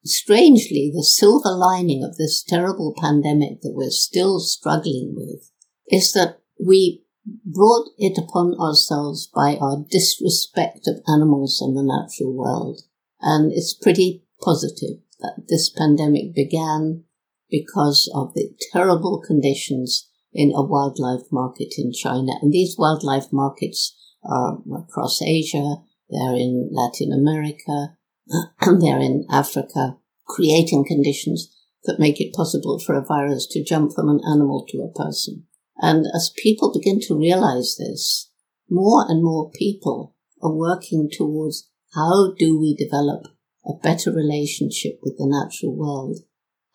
[0.04, 5.50] strangely, the silver lining of this terrible pandemic that we're still struggling with
[5.88, 7.04] is that we
[7.46, 12.80] brought it upon ourselves by our disrespect of animals and the natural world.
[13.20, 17.04] And it's pretty positive that this pandemic began
[17.48, 22.32] because of the terrible conditions in a wildlife market in China.
[22.40, 23.94] And these wildlife markets
[24.24, 25.76] are across Asia,
[26.10, 27.96] they're in Latin America,
[28.60, 31.54] and they're in Africa, creating conditions
[31.84, 35.46] that make it possible for a virus to jump from an animal to a person.
[35.78, 38.30] And as people begin to realize this,
[38.70, 43.26] more and more people are working towards how do we develop
[43.66, 46.20] a better relationship with the natural world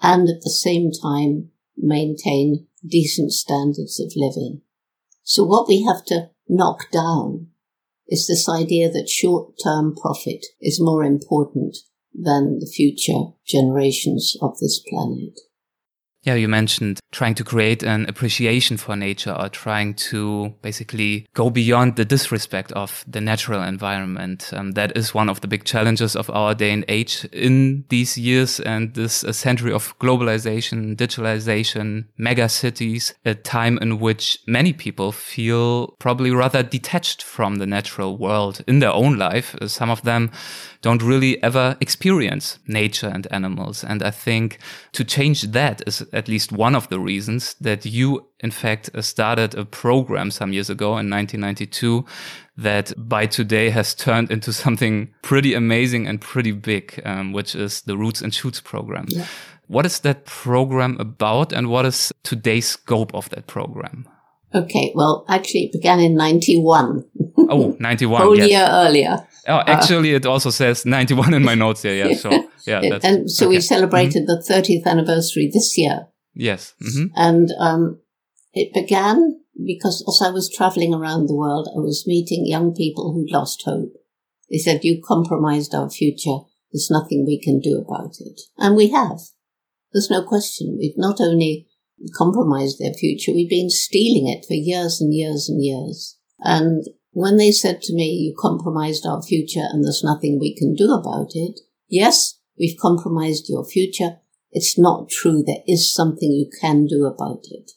[0.02, 4.62] and at the same time maintain decent standards of living.
[5.24, 7.48] So what we have to knock down
[8.08, 11.78] is this idea that short-term profit is more important
[12.14, 15.40] than the future generations of this planet.
[16.28, 21.50] Yeah, you mentioned trying to create an appreciation for nature or trying to basically go
[21.50, 24.52] beyond the disrespect of the natural environment.
[24.52, 28.18] Um, that is one of the big challenges of our day and age in these
[28.18, 34.74] years and this uh, century of globalization, digitalization, mega cities, a time in which many
[34.74, 39.56] people feel probably rather detached from the natural world in their own life.
[39.66, 40.32] Some of them
[40.82, 43.84] don't really ever experience nature and animals.
[43.84, 44.60] And I think
[44.92, 49.56] to change that is at least one of the reasons that you, in fact, started
[49.56, 52.04] a program some years ago in 1992
[52.58, 57.82] that by today has turned into something pretty amazing and pretty big, um, which is
[57.82, 59.06] the Roots and Shoots program.
[59.10, 59.28] Yeah.
[59.68, 64.08] What is that program about and what is today's scope of that program?
[64.56, 67.06] Okay, well, actually, it began in 91.
[67.38, 68.22] oh, 91.
[68.24, 68.50] Whole yes.
[68.50, 69.28] year earlier.
[69.48, 72.08] Oh, uh, actually, uh, it also says 91 in my notes here.
[72.08, 72.30] Yeah, so,
[72.66, 73.00] yeah.
[73.04, 73.56] and so okay.
[73.56, 74.54] we celebrated mm-hmm.
[74.54, 76.08] the 30th anniversary this year.
[76.34, 76.74] Yes.
[76.82, 77.06] Mm-hmm.
[77.16, 78.00] And um,
[78.54, 83.14] it began because as I was traveling around the world, I was meeting young people
[83.14, 83.94] who'd lost hope.
[84.50, 86.40] They said, You compromised our future.
[86.72, 88.42] There's nothing we can do about it.
[88.58, 89.20] And we have.
[89.94, 90.78] There's no question.
[90.78, 91.68] We've not only
[92.16, 96.18] compromised their future, we've been stealing it for years and years and years.
[96.40, 100.76] And when they said to me, You compromised our future and there's nothing we can
[100.76, 104.20] do about it, yes, we've compromised your future.
[104.52, 105.43] It's not true.
[105.43, 107.72] There is something you can do about it.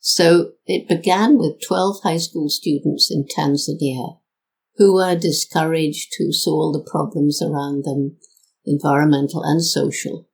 [0.00, 4.18] So it began with 12 high school students in Tanzania
[4.76, 8.16] who were discouraged, who saw all the problems around them,
[8.64, 10.28] environmental and social.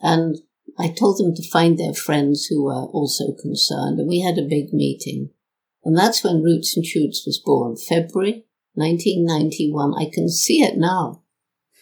[0.00, 0.38] And
[0.78, 4.48] I told them to find their friends who were also concerned, and we had a
[4.48, 5.30] big meeting.
[5.84, 9.94] And that's when Roots and Shoots was born, February 1991.
[9.98, 11.22] I can see it now.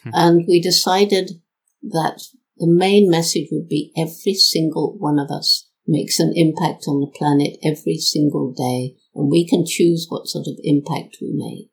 [0.05, 0.11] Hmm.
[0.13, 1.43] And we decided
[1.83, 2.23] that
[2.57, 7.13] the main message would be every single one of us makes an impact on the
[7.19, 11.71] planet every single day, and we can choose what sort of impact we make.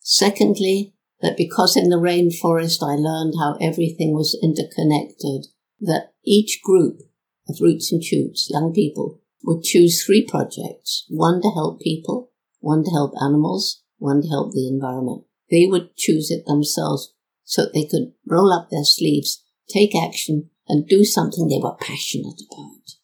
[0.00, 5.48] Secondly, that because in the rainforest I learned how everything was interconnected,
[5.80, 7.00] that each group
[7.48, 12.82] of roots and shoots, young people, would choose three projects, one to help people, one
[12.84, 15.24] to help animals, one to help the environment.
[15.50, 17.12] They would choose it themselves
[17.44, 22.40] so they could roll up their sleeves, take action, and do something they were passionate
[22.50, 22.96] about.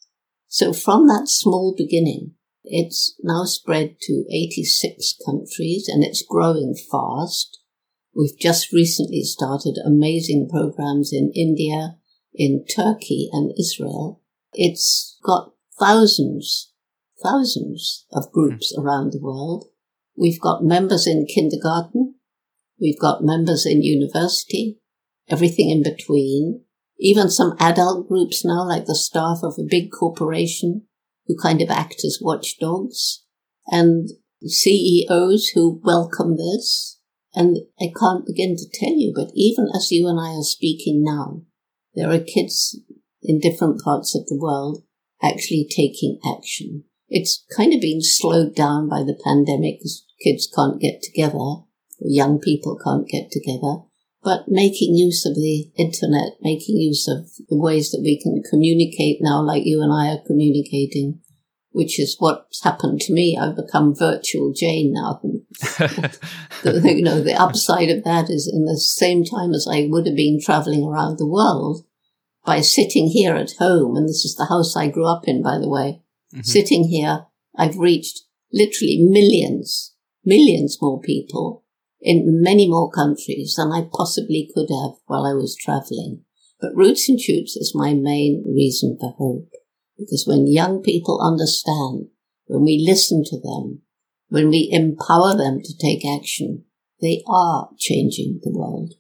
[0.49, 7.61] So from that small beginning, it's now spread to 86 countries and it's growing fast.
[8.15, 11.97] We've just recently started amazing programs in India,
[12.35, 14.21] in Turkey and Israel.
[14.53, 15.52] It's got
[15.83, 16.73] thousands,
[17.23, 18.83] thousands of groups hmm.
[18.83, 19.67] around the world.
[20.17, 22.17] We've got members in kindergarten.
[22.81, 24.79] We've got members in university,
[25.29, 26.65] everything in between.
[26.99, 30.83] Even some adult groups now, like the staff of a big corporation
[31.27, 33.25] who kind of act as watchdogs
[33.67, 34.09] and
[34.47, 37.01] CEOs who welcome this.
[37.35, 41.03] And I can't begin to tell you, but even as you and I are speaking
[41.03, 41.43] now,
[41.95, 42.79] there are kids
[43.23, 44.85] in different parts of the world
[45.23, 46.85] actually taking action.
[47.09, 51.63] It's kind of been slowed down by the pandemic because kids can't get together,
[52.01, 53.83] young people can't get together,
[54.23, 59.19] but making use of the internet, making use of the ways that we can communicate
[59.21, 61.21] now, like you and I are communicating,
[61.71, 63.37] which is what's happened to me.
[63.37, 65.21] I've become virtual Jane now.
[65.23, 70.17] you know, the upside of that is in the same time as I would have
[70.17, 71.85] been traveling around the world
[72.45, 75.59] by sitting here at home, and this is the house I grew up in, by
[75.59, 76.03] the way,
[76.33, 76.43] mm-hmm.
[76.43, 77.27] sitting here,
[77.57, 81.65] I've reached literally millions, millions more people
[82.01, 86.25] in many more countries than I possibly could have while I was traveling.
[86.61, 89.51] But Roots and Shoots is my main reason for hope.
[89.99, 92.09] Because when young people understand,
[92.47, 93.83] when we listen to them,
[94.29, 96.65] when we empower them to take action,
[97.01, 98.95] they are changing the world.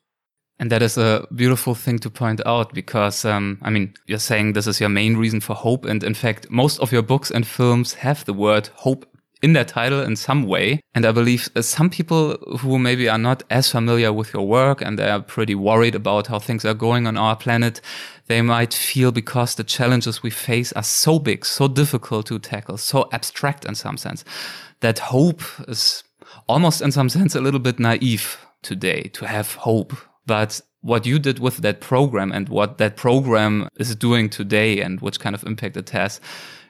[0.62, 4.52] And that is a beautiful thing to point out because, um, I mean, you're saying
[4.52, 5.84] this is your main reason for hope.
[5.84, 9.04] And in fact, most of your books and films have the word hope
[9.42, 10.80] in their title in some way.
[10.94, 14.80] And I believe uh, some people who maybe are not as familiar with your work
[14.80, 17.80] and they are pretty worried about how things are going on our planet,
[18.28, 22.76] they might feel because the challenges we face are so big, so difficult to tackle,
[22.76, 24.24] so abstract in some sense,
[24.78, 26.04] that hope is
[26.48, 29.92] almost in some sense a little bit naive today to have hope
[30.26, 35.00] but what you did with that program and what that program is doing today and
[35.00, 36.20] which kind of impact it has,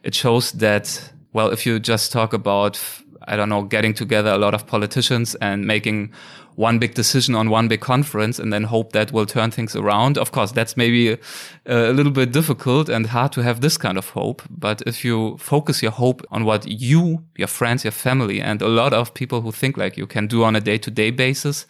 [0.03, 2.79] it shows that well, if you just talk about,
[3.27, 6.13] I don't know, getting together a lot of politicians and making
[6.57, 10.19] one big decision on one big conference and then hope that will turn things around.
[10.19, 11.19] Of course, that's maybe a,
[11.67, 14.43] a, little bit difficult and hard to have this kind of hope.
[14.51, 18.69] But if you focus your hope on what you, your friends, your family, and a
[18.69, 21.67] lot of people who think like you can do on a day to day basis,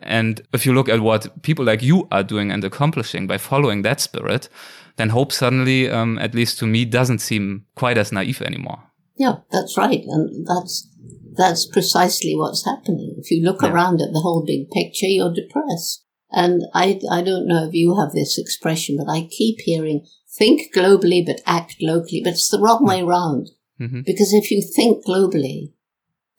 [0.00, 3.82] and if you look at what people like you are doing and accomplishing by following
[3.82, 4.48] that spirit,
[4.96, 8.82] then hope suddenly, um, at least to me, doesn't seem quite as naive anymore.
[9.16, 10.04] Yeah, that's right.
[10.06, 10.88] And that's
[11.36, 13.14] that's precisely what's happening.
[13.18, 13.70] If you look yeah.
[13.70, 16.04] around at the whole big picture, you're depressed.
[16.30, 20.04] And I, I don't know if you have this expression, but I keep hearing
[20.36, 23.50] think globally but act locally, but it's the wrong way round.
[23.80, 24.02] Mm-hmm.
[24.04, 25.72] Because if you think globally,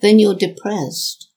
[0.02, 1.32] then you're depressed.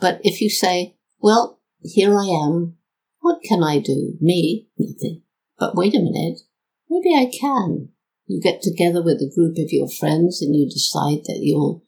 [0.00, 2.76] But if you say, well, here I am,
[3.20, 4.14] what can I do?
[4.20, 4.68] Me?
[4.78, 5.22] Nothing.
[5.58, 6.40] But wait a minute,
[6.88, 7.88] maybe I can.
[8.26, 11.84] You get together with a group of your friends and you decide that you'll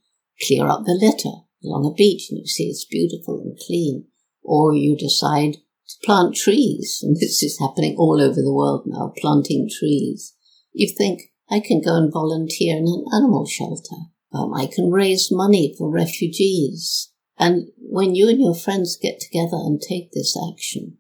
[0.47, 4.07] clear up the litter along a beach and you see it's beautiful and clean.
[4.43, 9.13] Or you decide to plant trees, and this is happening all over the world now,
[9.19, 10.35] planting trees.
[10.73, 13.97] You think, I can go and volunteer in an animal shelter.
[14.33, 17.08] Um, I can raise money for refugees.
[17.39, 20.99] And when you and your friends get together and take this action,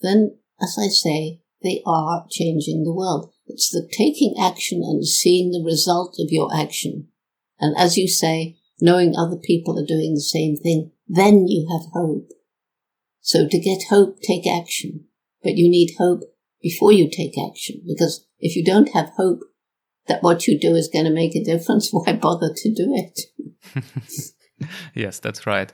[0.00, 3.32] then, as I say, they are changing the world.
[3.46, 7.08] It's the taking action and seeing the result of your action.
[7.58, 11.92] And as you say, knowing other people are doing the same thing, then you have
[11.92, 12.28] hope.
[13.20, 15.04] So to get hope, take action.
[15.42, 16.22] But you need hope
[16.60, 19.40] before you take action, because if you don't have hope
[20.06, 23.20] that what you do is going to make a difference, why bother to do it?
[24.94, 25.72] yes, that's right.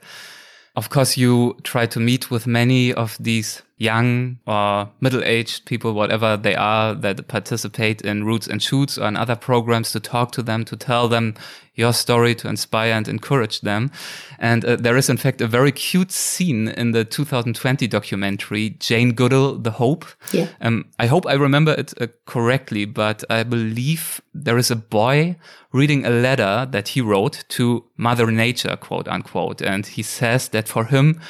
[0.76, 6.36] Of course, you try to meet with many of these young or middle-aged people, whatever
[6.36, 10.42] they are, that participate in Roots and Shoots or in other programs to talk to
[10.42, 11.34] them, to tell them
[11.78, 13.92] your story to inspire and encourage them.
[14.40, 19.12] And uh, there is, in fact, a very cute scene in the 2020 documentary, Jane
[19.12, 20.04] Goodall, The Hope.
[20.32, 20.48] Yeah.
[20.60, 25.36] Um, I hope I remember it uh, correctly, but I believe there is a boy
[25.72, 29.62] reading a letter that he wrote to Mother Nature, quote unquote.
[29.62, 31.20] And he says that for him,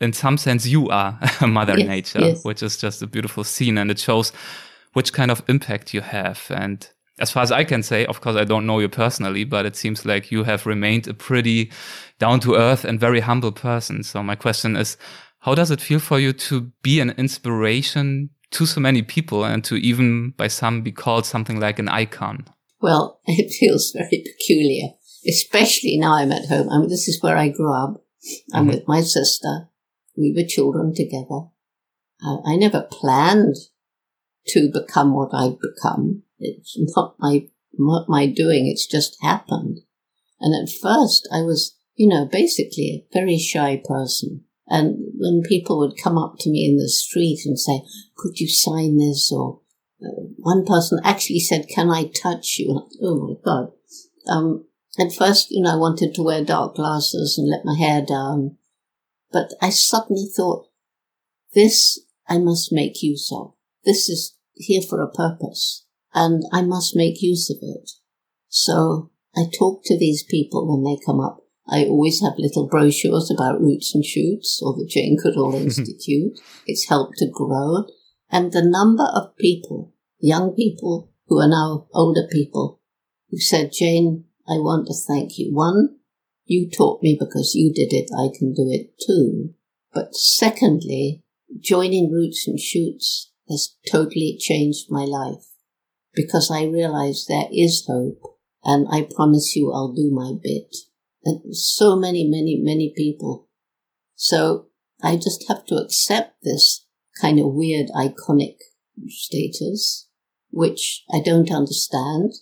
[0.00, 2.44] in some sense, you are Mother yes, Nature, yes.
[2.44, 3.78] which is just a beautiful scene.
[3.78, 4.32] And it shows
[4.92, 6.46] which kind of impact you have.
[6.50, 6.88] And
[7.18, 9.76] as far as I can say, of course, I don't know you personally, but it
[9.76, 11.70] seems like you have remained a pretty
[12.18, 14.02] down to earth and very humble person.
[14.02, 14.96] So my question is,
[15.40, 19.64] how does it feel for you to be an inspiration to so many people and
[19.64, 22.44] to even by some be called something like an icon?
[22.80, 24.94] Well, it feels very peculiar,
[25.26, 26.68] especially now I'm at home.
[26.68, 28.02] I mean, this is where I grew up.
[28.52, 28.74] I'm mm-hmm.
[28.74, 29.68] with my sister.
[30.16, 31.48] We were children together.
[32.22, 33.56] I, I never planned
[34.48, 36.22] to become what I've become.
[36.38, 37.48] It's not my,
[37.78, 38.66] not my doing.
[38.66, 39.80] It's just happened.
[40.40, 44.44] And at first I was, you know, basically a very shy person.
[44.68, 47.82] And when people would come up to me in the street and say,
[48.16, 49.32] could you sign this?
[49.32, 49.60] Or
[50.02, 52.88] uh, one person actually said, can I touch you?
[53.02, 53.72] oh my God.
[54.28, 54.66] Um,
[54.98, 58.56] at first, you know, I wanted to wear dark glasses and let my hair down.
[59.36, 60.68] But I suddenly thought,
[61.54, 63.52] this I must make use of.
[63.84, 65.84] This is here for a purpose
[66.14, 67.90] and I must make use of it.
[68.48, 71.44] So I talk to these people when they come up.
[71.68, 76.40] I always have little brochures about roots and shoots or the Jane Goodall Institute.
[76.66, 77.84] It's helped to grow.
[78.30, 82.80] And the number of people, young people who are now older people,
[83.28, 85.54] who said, Jane, I want to thank you.
[85.54, 85.95] One,
[86.46, 88.08] you taught me because you did it.
[88.16, 89.54] I can do it too.
[89.92, 91.22] But secondly,
[91.60, 95.46] joining Roots and Shoots has totally changed my life
[96.14, 98.20] because I realize there is hope
[98.64, 100.74] and I promise you I'll do my bit.
[101.24, 103.48] And so many, many, many people.
[104.14, 104.66] So
[105.02, 106.86] I just have to accept this
[107.20, 108.56] kind of weird iconic
[109.08, 110.08] status,
[110.50, 112.32] which I don't understand.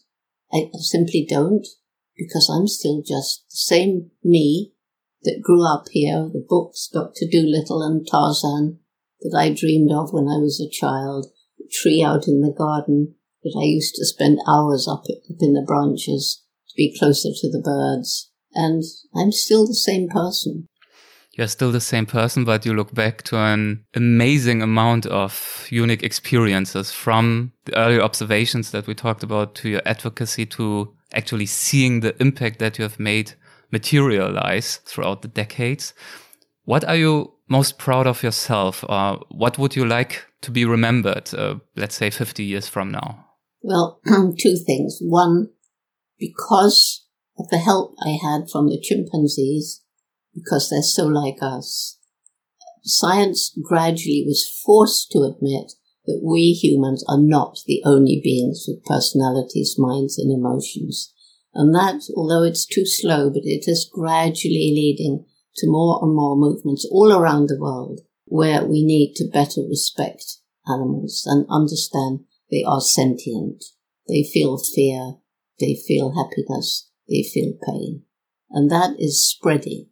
[0.53, 1.67] I simply don't
[2.17, 4.73] because I'm still just the same me
[5.23, 7.27] that grew up here, the books, Dr.
[7.31, 8.79] Dolittle and Tarzan
[9.21, 11.27] that I dreamed of when I was a child,
[11.59, 15.55] the tree out in the garden, that I used to spend hours up, up in
[15.55, 18.31] the branches to be closer to the birds.
[18.55, 18.83] And
[19.15, 20.69] I'm still the same person.
[21.37, 26.05] You're still the same person, but you look back to an amazing amount of unique
[26.05, 32.01] experiences from the early observations that we talked about to your advocacy to actually seeing
[32.01, 33.33] the impact that you have made
[33.71, 35.95] materialize throughout the decades.
[36.65, 41.35] What are you most proud of yourself or what would you like to be remembered,
[41.35, 43.25] uh, let's say 50 years from now?
[43.63, 44.01] Well,
[44.39, 44.99] two things.
[45.01, 45.51] One,
[46.19, 47.07] because
[47.39, 49.83] of the help I had from the chimpanzees,
[50.35, 51.99] because they're so like us,
[52.83, 55.73] science gradually was forced to admit
[56.07, 61.13] that we humans are not the only beings with personalities, minds, and emotions.
[61.55, 65.25] And that, although it's too slow, but it is gradually leading
[65.57, 70.25] to more and more movements all around the world where we need to better respect
[70.67, 73.65] animals and understand they are sentient.
[74.09, 75.15] They feel fear.
[75.61, 76.91] They feel happiness.
[77.09, 78.03] They feel pain.
[78.51, 79.89] And that is spreading.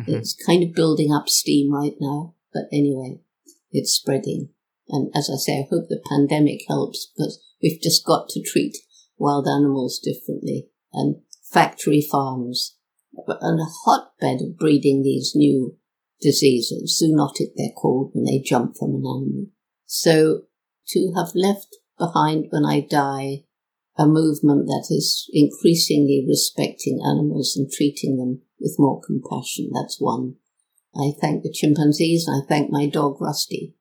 [0.00, 0.14] Mm-hmm.
[0.14, 2.34] It's kind of building up steam right now.
[2.52, 3.20] But anyway,
[3.72, 4.50] it's spreading.
[4.88, 8.76] And as I say, I hope the pandemic helps because we've just got to treat
[9.18, 11.16] wild animals differently and
[11.52, 12.76] factory farms
[13.40, 15.76] and a hotbed of breeding these new
[16.20, 17.02] diseases.
[17.02, 19.46] Zoonotic, they're called when they jump from an animal.
[19.86, 20.42] So
[20.88, 23.44] to have left behind when I die
[23.98, 29.70] a movement that is increasingly respecting animals and treating them with more compassion.
[29.72, 30.36] That's one.
[30.94, 33.75] I thank the chimpanzees and I thank my dog Rusty.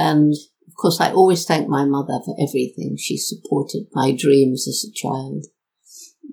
[0.00, 0.32] And
[0.66, 2.96] of course, I always thank my mother for everything.
[2.98, 5.44] She supported my dreams as a child.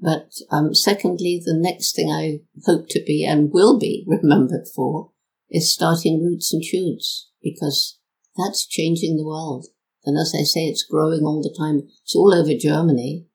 [0.02, 5.12] But um, secondly, the next thing I hope to be and will be remembered for
[5.50, 8.00] is starting Roots and Shoots because
[8.38, 9.68] that's changing the world.
[10.06, 11.90] And as I say, it's growing all the time.
[12.04, 13.26] It's all over Germany.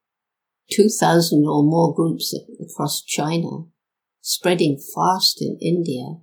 [0.70, 3.66] 2,000 or more groups across China,
[4.22, 6.22] spreading fast in India.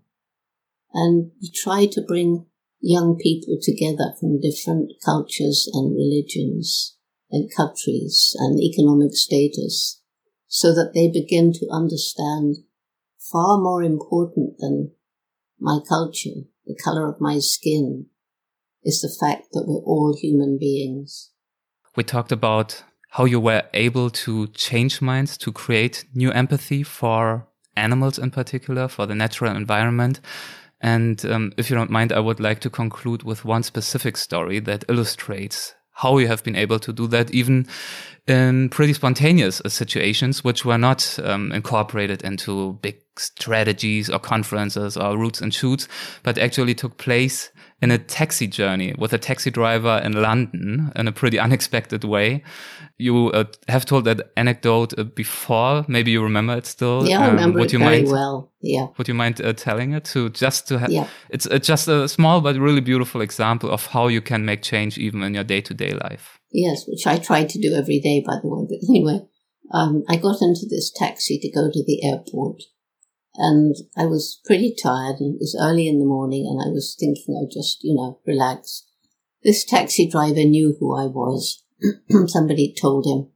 [0.96, 2.48] And we try to bring
[2.82, 6.96] young people together from different cultures and religions
[7.32, 10.02] and countries and economic status
[10.48, 12.56] so that they begin to understand
[13.32, 14.92] far more important than
[15.60, 18.08] my culture, the color of my skin,
[18.84, 21.32] is the fact that we're all human beings.
[21.96, 27.48] We talked about how you were able to change minds to create new empathy for
[27.76, 30.20] animals in particular, for the natural environment.
[30.82, 34.60] And um, if you don't mind, I would like to conclude with one specific story
[34.60, 37.68] that illustrates how you have been able to do that, even
[38.26, 45.18] in pretty spontaneous situations, which were not um, incorporated into big strategies or conferences or
[45.18, 45.90] roots and shoots,
[46.24, 47.52] but actually took place
[47.82, 52.44] in a taxi journey with a taxi driver in London in a pretty unexpected way.
[52.98, 55.86] You uh, have told that anecdote uh, before.
[55.88, 57.08] Maybe you remember it still.
[57.08, 58.52] Yeah, I um, remember it you very mind, well.
[58.62, 58.88] Yeah.
[58.98, 60.92] Would you mind uh, telling it to just to have?
[60.92, 61.08] Yeah.
[61.30, 64.98] It's uh, just a small but really beautiful example of how you can make change
[64.98, 66.40] even in your day to day life.
[66.52, 68.66] Yes, which I try to do every day, by the way.
[68.68, 69.22] But anyway,
[69.72, 72.64] um, I got into this taxi to go to the airport
[73.36, 76.96] and I was pretty tired and it was early in the morning and I was
[77.00, 78.86] thinking I'd just, you know, relax.
[79.44, 81.64] This taxi driver knew who I was.
[82.28, 83.30] Somebody told him.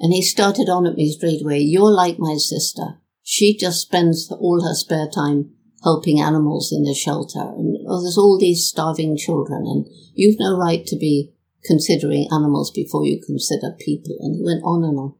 [0.00, 1.58] And he started on at me straight away.
[1.58, 3.00] You're like my sister.
[3.22, 5.52] She just spends all her spare time
[5.82, 7.40] helping animals in the shelter.
[7.40, 11.32] And oh, there's all these starving children and you've no right to be
[11.64, 14.16] considering animals before you consider people.
[14.20, 15.14] And he went on and on.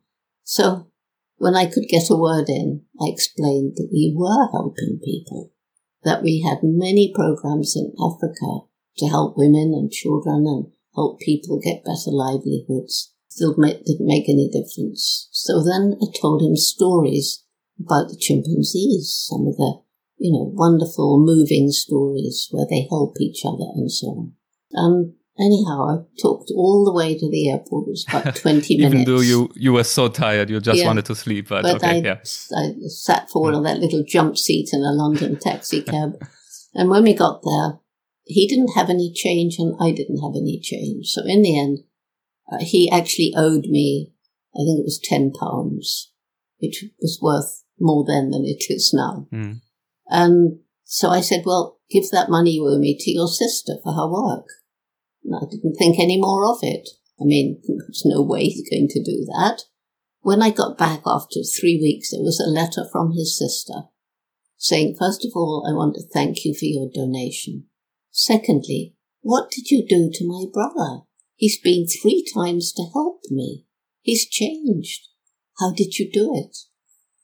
[0.44, 0.86] So
[1.38, 5.52] when I could get a word in, I explained that we were helping people,
[6.04, 8.66] that we had many programs in Africa
[8.98, 13.14] to help women and children and help people get better livelihoods.
[13.28, 15.28] Still didn't make any difference.
[15.30, 17.44] So then I told him stories
[17.78, 19.80] about the chimpanzees, some of the,
[20.18, 24.32] you know, wonderful, moving stories where they help each other and so on.
[24.72, 27.86] And Anyhow, I talked all the way to the airport.
[27.86, 29.08] It was about 20 Even minutes.
[29.08, 30.86] Even though you, you were so tired, you just yeah.
[30.86, 31.48] wanted to sleep.
[31.48, 32.18] But, but okay, I, yeah.
[32.56, 36.20] I sat forward on that little jump seat in a London taxi cab.
[36.74, 37.78] and when we got there,
[38.24, 41.06] he didn't have any change and I didn't have any change.
[41.06, 41.78] So in the end,
[42.50, 44.12] uh, he actually owed me,
[44.54, 46.12] I think it was 10 pounds,
[46.58, 49.28] which was worth more then than it is now.
[49.32, 49.60] Mm.
[50.08, 53.92] And so I said, well, give that money you owe me to your sister for
[53.92, 54.46] her work.
[55.26, 56.88] I didn't think any more of it.
[57.20, 59.62] I mean, there's no way he's going to do that.
[60.20, 63.84] When I got back after three weeks, there was a letter from his sister
[64.56, 67.66] saying, first of all, I want to thank you for your donation.
[68.10, 71.02] Secondly, what did you do to my brother?
[71.36, 73.64] He's been three times to help me.
[74.02, 75.08] He's changed.
[75.58, 76.56] How did you do it?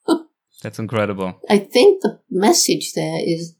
[0.63, 1.41] That's incredible.
[1.49, 3.57] I think the message there is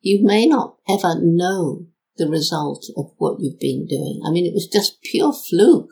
[0.00, 1.86] you may not ever know
[2.20, 4.20] the result of what you've been doing.
[4.24, 5.90] I mean, it was just pure fluke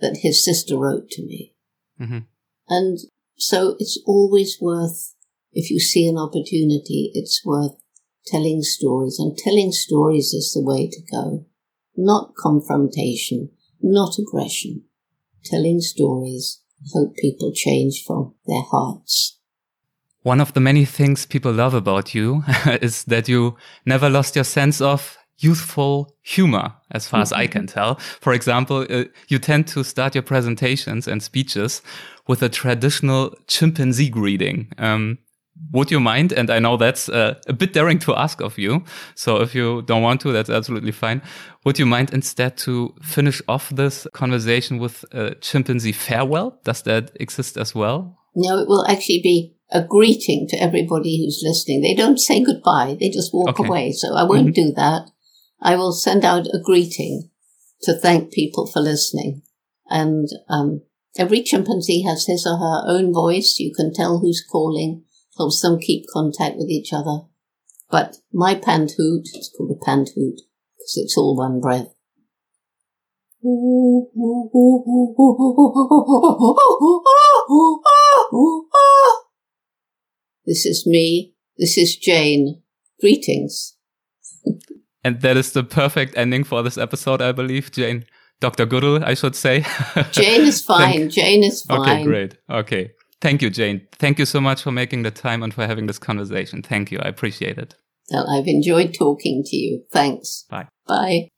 [0.00, 1.54] that his sister wrote to me.
[2.00, 2.18] Mm-hmm.
[2.68, 2.98] And
[3.38, 5.14] so it's always worth,
[5.52, 7.76] if you see an opportunity, it's worth
[8.26, 9.18] telling stories.
[9.20, 11.46] And telling stories is the way to go.
[11.96, 13.50] Not confrontation,
[13.80, 14.82] not aggression.
[15.44, 16.60] Telling stories
[16.92, 19.38] hope people change from their hearts.
[20.22, 22.42] One of the many things people love about you
[22.80, 23.56] is that you
[23.86, 27.96] never lost your sense of youthful humor, as far as I can tell.
[28.20, 31.82] For example, uh, you tend to start your presentations and speeches
[32.28, 34.68] with a traditional chimpanzee greeting.
[34.78, 35.18] Um,
[35.72, 36.32] would you mind?
[36.32, 38.84] And I know that's uh, a bit daring to ask of you.
[39.14, 41.22] So if you don't want to, that's absolutely fine.
[41.64, 46.58] Would you mind instead to finish off this conversation with a chimpanzee farewell?
[46.64, 48.18] Does that exist as well?
[48.34, 51.80] No, it will actually be a greeting to everybody who's listening.
[51.80, 52.96] They don't say goodbye.
[52.98, 53.68] They just walk okay.
[53.68, 53.92] away.
[53.92, 54.68] So I won't mm -hmm.
[54.68, 55.02] do that.
[55.62, 57.30] I will send out a greeting
[57.82, 59.42] to thank people for listening.
[59.88, 60.82] And um,
[61.16, 63.56] every chimpanzee has his or her own voice.
[63.58, 65.04] You can tell who's calling
[65.36, 67.22] helps them keep contact with each other.
[67.90, 71.88] But my pant-hoot, it's called a pant-hoot because it's all one breath.
[80.46, 81.34] This is me.
[81.58, 82.62] This is Jane.
[83.00, 83.76] Greetings.
[85.04, 88.04] And that is the perfect ending for this episode, I believe, Jane.
[88.40, 88.66] Dr.
[88.66, 89.64] Goodall, I should say.
[90.10, 91.08] Jane is fine.
[91.10, 91.80] Jane is fine.
[91.80, 92.36] Okay, great.
[92.50, 92.90] Okay.
[93.20, 93.86] Thank you, Jane.
[94.00, 96.60] Thank you so much for making the time and for having this conversation.
[96.60, 96.98] Thank you.
[96.98, 97.76] I appreciate it.
[98.10, 99.84] Well, I've enjoyed talking to you.
[99.92, 100.44] Thanks.
[100.50, 100.66] Bye.
[100.86, 101.28] Bye.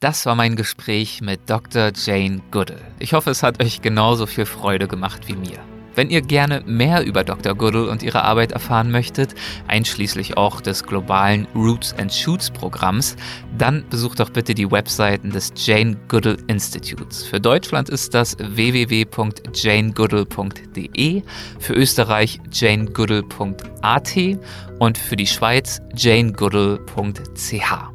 [0.00, 1.92] Das war mein Gespräch mit Dr.
[1.94, 2.80] Jane Goodall.
[2.98, 5.60] Ich hoffe, es hat euch genauso viel Freude gemacht wie mir.
[5.94, 7.54] Wenn ihr gerne mehr über Dr.
[7.54, 9.34] Goodall und ihre Arbeit erfahren möchtet,
[9.68, 13.16] einschließlich auch des globalen Roots and Shoots Programms,
[13.56, 17.24] dann besucht doch bitte die Webseiten des Jane Goodall Institutes.
[17.24, 21.22] Für Deutschland ist das www.janegoodall.de,
[21.58, 24.12] für Österreich janegoodall.at
[24.78, 27.91] und für die Schweiz janegoodall.ch.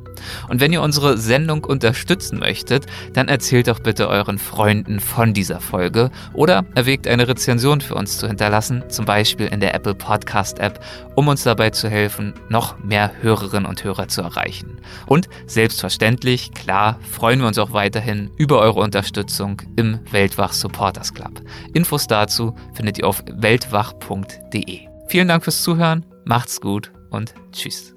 [0.49, 5.59] Und wenn ihr unsere Sendung unterstützen möchtet, dann erzählt doch bitte euren Freunden von dieser
[5.59, 10.59] Folge oder erwägt eine Rezension für uns zu hinterlassen, zum Beispiel in der Apple Podcast
[10.59, 10.79] App,
[11.15, 14.79] um uns dabei zu helfen, noch mehr Hörerinnen und Hörer zu erreichen.
[15.05, 21.41] Und selbstverständlich, klar, freuen wir uns auch weiterhin über eure Unterstützung im Weltwach Supporters Club.
[21.73, 24.79] Infos dazu findet ihr auf weltwach.de.
[25.07, 27.96] Vielen Dank fürs Zuhören, macht's gut und tschüss.